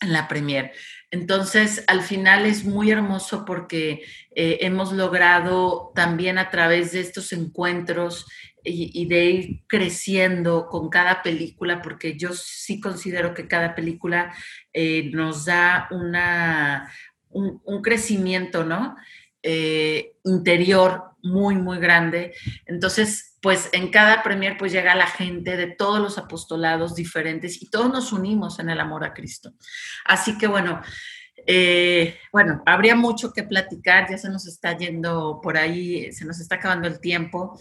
en 0.00 0.12
la 0.12 0.28
premier. 0.28 0.72
Entonces, 1.10 1.84
al 1.86 2.02
final 2.02 2.46
es 2.46 2.64
muy 2.64 2.90
hermoso 2.90 3.44
porque 3.44 4.02
eh, 4.34 4.58
hemos 4.62 4.92
logrado 4.92 5.92
también 5.94 6.38
a 6.38 6.50
través 6.50 6.92
de 6.92 7.00
estos 7.00 7.32
encuentros 7.32 8.26
y, 8.64 9.06
de 9.06 9.24
ir 9.26 9.62
creciendo 9.66 10.66
con 10.66 10.88
cada 10.88 11.22
película, 11.22 11.82
porque 11.82 12.16
yo 12.16 12.32
sí 12.32 12.80
considero 12.80 13.34
que 13.34 13.46
cada 13.46 13.74
película 13.74 14.34
eh, 14.72 15.10
nos 15.12 15.44
da 15.44 15.86
una, 15.90 16.90
un, 17.34 17.82
crecimiento, 17.82 18.64
¿no? 18.64 18.96
Eh, 19.42 20.16
interior 20.24 21.02
muy, 21.22 21.56
muy 21.56 21.78
grande. 21.78 22.34
Entonces, 22.66 23.36
pues 23.42 23.68
en 23.72 23.90
cada 23.90 24.22
premier 24.22 24.56
pues 24.56 24.72
llega 24.72 24.94
la 24.94 25.06
gente 25.06 25.56
de 25.56 25.66
todos 25.66 26.00
los 26.00 26.16
apostolados 26.16 26.94
diferentes 26.94 27.60
y 27.60 27.68
todos 27.68 27.92
nos 27.92 28.12
unimos 28.12 28.58
en 28.58 28.70
el 28.70 28.80
amor 28.80 29.04
a 29.04 29.12
Cristo. 29.12 29.52
Así 30.06 30.38
que 30.38 30.46
bueno, 30.46 30.80
eh, 31.46 32.18
bueno, 32.32 32.62
habría 32.64 32.96
mucho 32.96 33.32
que 33.32 33.42
platicar, 33.42 34.08
ya 34.08 34.16
se 34.16 34.30
nos 34.30 34.46
está 34.46 34.76
yendo 34.76 35.40
por 35.42 35.58
ahí, 35.58 36.10
se 36.12 36.24
nos 36.24 36.40
está 36.40 36.54
acabando 36.54 36.88
el 36.88 37.00
tiempo 37.00 37.58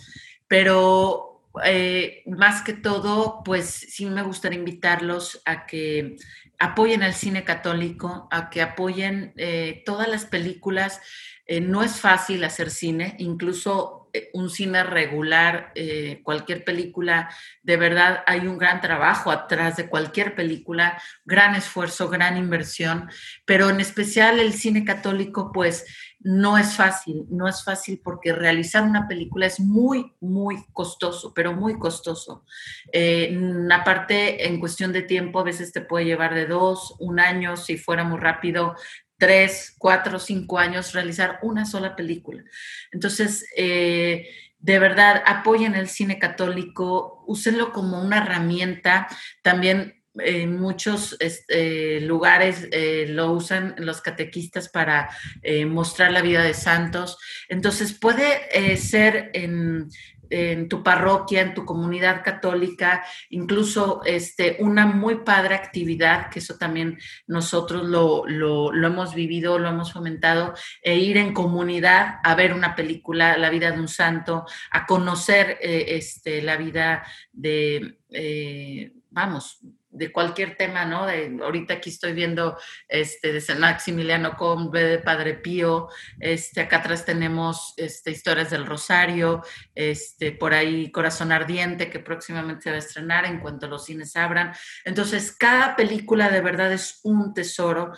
pero 0.54 1.33
eh, 1.64 2.24
más 2.26 2.62
que 2.64 2.74
todo, 2.74 3.44
pues 3.44 3.68
sí 3.70 4.06
me 4.06 4.24
gustaría 4.24 4.58
invitarlos 4.58 5.42
a 5.46 5.66
que 5.66 6.16
apoyen 6.60 7.04
al 7.04 7.14
cine 7.14 7.44
católico, 7.44 8.28
a 8.32 8.50
que 8.50 8.62
apoyen 8.62 9.34
eh, 9.38 9.84
todas 9.86 10.08
las 10.08 10.26
películas. 10.26 11.02
Eh, 11.46 11.62
no 11.62 11.84
es 11.84 12.00
fácil 12.00 12.44
hacer 12.44 12.72
cine, 12.72 13.16
incluso 13.20 14.03
un 14.34 14.50
cine 14.50 14.84
regular, 14.84 15.72
eh, 15.76 16.22
cualquier 16.24 16.64
película, 16.64 17.30
de 17.64 17.78
verdad 17.78 18.24
hay 18.28 18.48
un 18.48 18.58
gran 18.58 18.80
trabajo 18.82 19.32
atrás 19.32 19.78
de 19.78 19.88
cualquier 19.88 20.36
película, 20.36 21.02
gran 21.26 21.56
esfuerzo, 21.56 22.10
gran 22.10 22.38
inversión, 22.38 23.10
pero 23.46 23.70
en 23.70 23.80
especial 23.80 24.40
el 24.40 24.54
cine 24.54 24.86
católico, 24.86 25.52
pues 25.52 25.86
no 26.20 26.58
es 26.58 26.76
fácil, 26.76 27.26
no 27.30 27.48
es 27.48 27.64
fácil 27.64 28.00
porque 28.02 28.32
realizar 28.34 28.84
una 28.84 29.08
película 29.08 29.46
es 29.46 29.60
muy, 29.60 30.14
muy 30.22 30.64
costoso, 30.72 31.34
pero 31.34 31.54
muy 31.54 31.78
costoso. 31.78 32.46
Eh, 32.94 33.38
aparte, 33.72 34.48
en 34.48 34.60
cuestión 34.60 34.94
de 34.94 35.02
tiempo, 35.02 35.40
a 35.40 35.44
veces 35.44 35.74
te 35.74 35.82
puede 35.82 36.06
llevar 36.06 36.34
de 36.34 36.46
dos, 36.46 36.96
un 37.00 37.20
año, 37.20 37.58
si 37.58 37.78
fuera 37.78 38.06
muy 38.06 38.20
rápido, 38.20 38.76
tres, 39.24 39.74
cuatro, 39.78 40.20
cinco 40.20 40.60
años 40.60 40.92
realizar 40.92 41.40
una 41.44 41.66
sola 41.66 41.96
película. 41.96 42.44
Entonces, 42.92 43.46
eh, 43.56 44.28
de 44.60 44.80
verdad, 44.80 45.24
apoyen 45.26 45.76
el 45.76 45.88
cine 45.88 46.20
católico, 46.20 47.24
úsenlo 47.26 47.72
como 47.72 48.02
una 48.02 48.18
herramienta. 48.18 49.08
También 49.42 50.04
en 50.16 50.60
muchos 50.60 51.16
este, 51.22 52.02
lugares 52.02 52.68
eh, 52.72 53.06
lo 53.08 53.32
usan 53.32 53.76
los 53.78 54.02
catequistas 54.02 54.68
para 54.68 55.10
eh, 55.42 55.66
mostrar 55.66 56.12
la 56.12 56.22
vida 56.22 56.44
de 56.44 56.54
santos. 56.54 57.18
Entonces 57.48 57.94
puede 57.94 58.76
ser 58.76 59.32
en, 59.34 59.88
en 60.30 60.70
tu 60.70 60.84
parroquia, 60.84 61.42
en 61.42 61.54
tu 61.54 61.66
comunidad 61.66 62.24
católica, 62.24 63.06
incluso 63.30 64.02
este, 64.06 64.58
una 64.60 64.86
muy 64.86 65.24
padre 65.24 65.56
actividad, 65.56 66.30
que 66.30 66.40
eso 66.40 66.58
también 66.58 67.00
nosotros 67.28 67.84
lo, 67.84 68.26
hemos 68.74 69.14
vivido, 69.16 69.60
lo 69.60 69.70
hemos 69.70 69.94
fomentado, 69.94 70.54
e 70.82 70.98
ir 70.98 71.18
en 71.18 71.34
comunidad 71.34 72.20
a 72.24 72.36
ver 72.36 72.54
una 72.54 72.76
película, 72.76 73.38
la 73.38 73.50
vida 73.50 73.72
de 73.72 73.80
un 73.80 73.88
santo, 73.88 74.46
a 74.72 74.86
conocer 74.86 75.58
eh, 75.62 75.86
este, 75.90 76.42
la 76.42 76.58
vida 76.58 77.04
de, 77.32 78.00
eh, 78.10 78.92
vamos, 79.10 79.60
de 79.94 80.12
cualquier 80.12 80.58
tema, 80.58 80.86
¿no? 80.86 81.06
De, 81.06 81.38
ahorita 81.42 81.76
aquí 81.76 81.90
estoy 81.90 82.14
viendo 82.14 82.58
este, 82.88 83.32
de 83.32 83.40
San 83.40 83.60
Maximiliano 83.60 84.36
Combe, 84.36 84.84
de 84.84 84.98
Padre 84.98 85.36
Pío, 85.36 85.88
este, 86.20 86.62
acá 86.62 86.78
atrás 86.78 87.06
tenemos 87.06 87.74
este, 87.78 88.12
historias 88.12 88.50
del 88.50 88.66
Rosario, 88.66 89.44
este, 89.76 90.32
por 90.32 90.54
ahí 90.54 90.92
Corazón 90.92 91.32
Ardiente, 91.32 91.90
que 91.90 92.00
próximamente 92.00 92.64
se 92.64 92.70
va 92.72 92.76
a 92.76 92.80
estrenar 92.80 93.26
en 93.26 93.40
cuanto 93.40 93.68
los 93.68 93.86
cines 93.86 94.16
abran. 94.16 94.54
Entonces, 94.84 95.32
cada 95.32 95.76
película 95.76 96.30
de 96.30 96.42
verdad 96.42 96.74
es 96.74 97.00
un 97.04 97.34
tesoro 97.34 97.94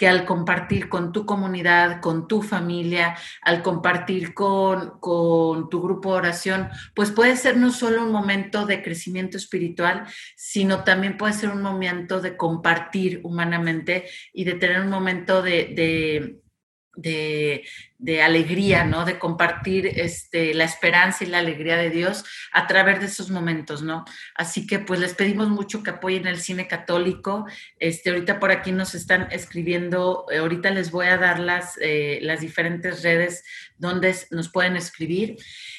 que 0.00 0.08
al 0.08 0.24
compartir 0.24 0.88
con 0.88 1.12
tu 1.12 1.26
comunidad, 1.26 2.00
con 2.00 2.26
tu 2.26 2.40
familia, 2.40 3.18
al 3.42 3.60
compartir 3.60 4.32
con, 4.32 4.98
tu 4.98 5.82
grupo 5.82 6.12
de 6.12 6.18
oración, 6.18 6.70
pues 6.94 7.10
puede 7.10 7.36
ser 7.36 7.58
no 7.58 7.70
solo 7.70 8.04
un 8.04 8.10
momento 8.10 8.64
de 8.64 8.82
crecimiento 8.82 9.36
espiritual, 9.36 10.06
sino 10.36 10.84
también 10.84 11.18
puede 11.18 11.34
ser 11.34 11.50
un 11.50 11.60
momento 11.60 12.22
de 12.22 12.34
compartir 12.34 13.20
humanamente 13.24 14.06
y 14.32 14.44
de 14.44 14.54
tener 14.54 14.80
un 14.80 14.88
momento 14.88 15.42
de 15.42 15.50
de, 15.76 16.40
alegría, 18.22 18.84
¿no? 18.84 19.04
De 19.04 19.18
compartir 19.18 19.86
este, 19.86 20.54
la 20.54 20.64
esperanza 20.64 21.24
y 21.24 21.28
la 21.28 21.38
alegría 21.38 21.76
de 21.76 21.90
Dios 21.90 22.24
a 22.52 22.66
través 22.66 23.00
de 23.00 23.06
esos 23.06 23.30
momentos, 23.30 23.82
¿no? 23.82 24.04
Así 24.34 24.66
que 24.66 24.78
pues 24.78 25.00
les 25.00 25.14
pedimos 25.14 25.48
mucho 25.48 25.82
que 25.82 25.90
apoyen 25.90 26.26
el 26.26 26.40
cine 26.40 26.66
católico. 26.66 27.46
Este, 27.78 28.10
ahorita 28.10 28.40
por 28.40 28.50
aquí 28.50 28.72
nos 28.72 28.94
están 28.94 29.28
escribiendo, 29.30 30.26
eh, 30.30 30.38
ahorita 30.38 30.70
les 30.70 30.90
voy 30.90 31.06
a 31.06 31.16
dar 31.16 31.38
las, 31.38 31.78
eh, 31.80 32.18
las 32.22 32.40
diferentes 32.40 33.02
redes 33.02 33.44
donde 33.76 34.14
nos 34.30 34.50
pueden 34.50 34.76
escribir. 34.76 35.36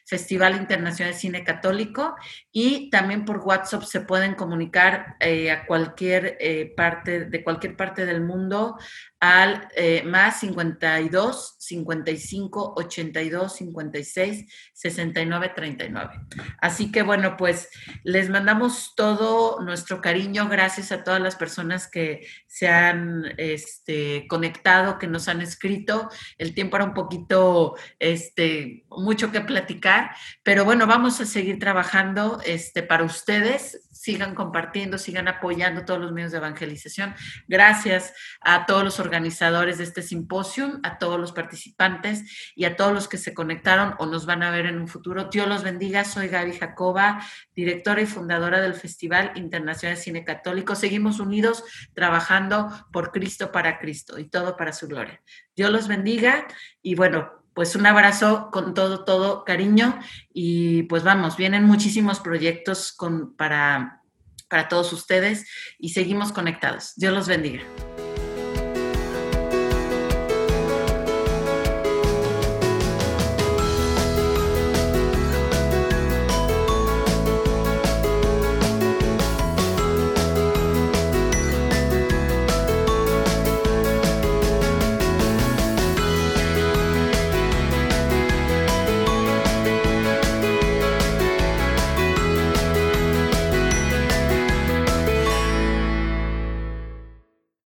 Festival 0.06 0.56
Internacional 0.56 1.14
de 1.14 1.20
Cine 1.20 1.44
Católico 1.44 2.16
y 2.52 2.90
también 2.90 3.26
por 3.26 3.40
WhatsApp 3.40 3.84
se 3.84 4.02
pueden 4.02 4.36
comunicar 4.36 5.16
eh, 5.20 5.52
a 5.52 5.66
cualquier 5.66 6.38
eh, 6.40 6.74
parte, 6.76 7.26
de 7.26 7.44
cualquier 7.44 7.76
parte 7.76 8.06
del 8.06 8.22
mundo 8.22 8.78
al 9.20 9.70
eh, 9.78 10.04
más 10.04 10.42
52 10.42 11.56
55 11.58 12.74
82 12.76 13.56
56 13.56 14.46
69 14.74 15.54
39. 15.56 16.20
Así 16.60 16.92
que 16.92 17.04
bueno, 17.04 17.38
pues 17.38 17.70
les 18.04 18.30
mandamos 18.30 18.94
todo 18.98 19.62
nuestro 19.62 20.02
cariño, 20.02 20.50
gracias 20.50 20.92
a 20.92 21.06
todas 21.06 21.22
las 21.22 21.38
personas 21.38 21.88
que 21.90 22.28
se 22.48 22.68
han 22.68 23.34
este, 23.38 24.28
conectado, 24.28 25.00
que 25.00 25.08
nos 25.08 25.30
han 25.30 25.42
escrito. 25.42 26.10
El 26.38 26.54
tiempo 26.54 26.76
era 26.76 26.86
un 26.86 26.94
poquito, 26.94 27.76
este, 28.00 28.84
mucho 29.14 29.32
que 29.32 29.42
platicar, 29.42 30.16
pero 30.42 30.66
bueno, 30.66 30.88
vamos 30.88 31.22
a 31.22 31.28
seguir 31.28 31.60
trabajando 31.60 32.42
este, 32.44 32.82
para 32.82 33.04
ustedes 33.04 33.88
sigan 33.92 34.34
compartiendo, 34.34 34.98
sigan 34.98 35.28
apoyando 35.28 35.86
todos 35.86 36.02
los 36.02 36.12
medios 36.12 36.32
de 36.32 36.40
evangelización. 36.40 37.14
Gracias 37.48 38.14
a 38.42 38.66
todos 38.66 38.84
los 38.84 39.00
organizadores 39.00 39.78
de 39.78 39.84
este 39.84 40.02
simposio, 40.02 40.80
a 40.82 40.98
todos 40.98 41.20
los 41.20 41.32
participantes 41.32 42.54
y 42.56 42.66
a 42.66 42.76
todos 42.76 42.92
los 42.92 43.08
que 43.08 43.18
se 43.18 43.36
conectaron 43.36 43.94
o 44.00 44.08
nos 44.08 44.26
van 44.26 44.42
a 44.42 44.50
ver 44.50 44.66
en 44.66 44.80
un 44.80 44.88
futuro. 44.88 45.30
Dios 45.32 45.48
los 45.48 45.64
bendiga. 45.64 46.04
Soy 46.04 46.28
Gaby 46.28 46.54
Jacoba, 46.54 47.24
directora 47.56 48.02
y 48.02 48.08
fundadora 48.08 48.60
del 48.60 48.74
Festival 48.74 49.32
Internacional 49.36 49.96
de 49.96 50.02
Cine 50.02 50.26
Católico. 50.26 50.76
Seguimos 50.76 51.20
unidos 51.20 51.64
trabajando 51.94 52.74
por 52.92 53.12
Cristo 53.12 53.52
para 53.52 53.78
Cristo 53.78 54.18
y 54.18 54.26
todo 54.26 54.58
para 54.58 54.74
su 54.74 54.88
gloria. 54.88 55.22
Dios 55.56 55.70
los 55.70 55.88
bendiga 55.88 56.48
y 56.82 56.96
bueno, 56.96 57.43
pues 57.54 57.76
un 57.76 57.86
abrazo 57.86 58.50
con 58.52 58.74
todo, 58.74 59.04
todo 59.04 59.44
cariño 59.44 60.00
y 60.34 60.84
pues 60.84 61.04
vamos, 61.04 61.38
vienen 61.38 61.64
muchísimos 61.64 62.20
proyectos 62.20 62.92
con, 62.92 63.36
para, 63.36 64.02
para 64.50 64.68
todos 64.68 64.92
ustedes 64.94 65.46
y 65.80 65.90
seguimos 65.90 66.32
conectados. 66.32 66.94
Dios 66.96 67.14
los 67.14 67.28
bendiga. 67.28 67.64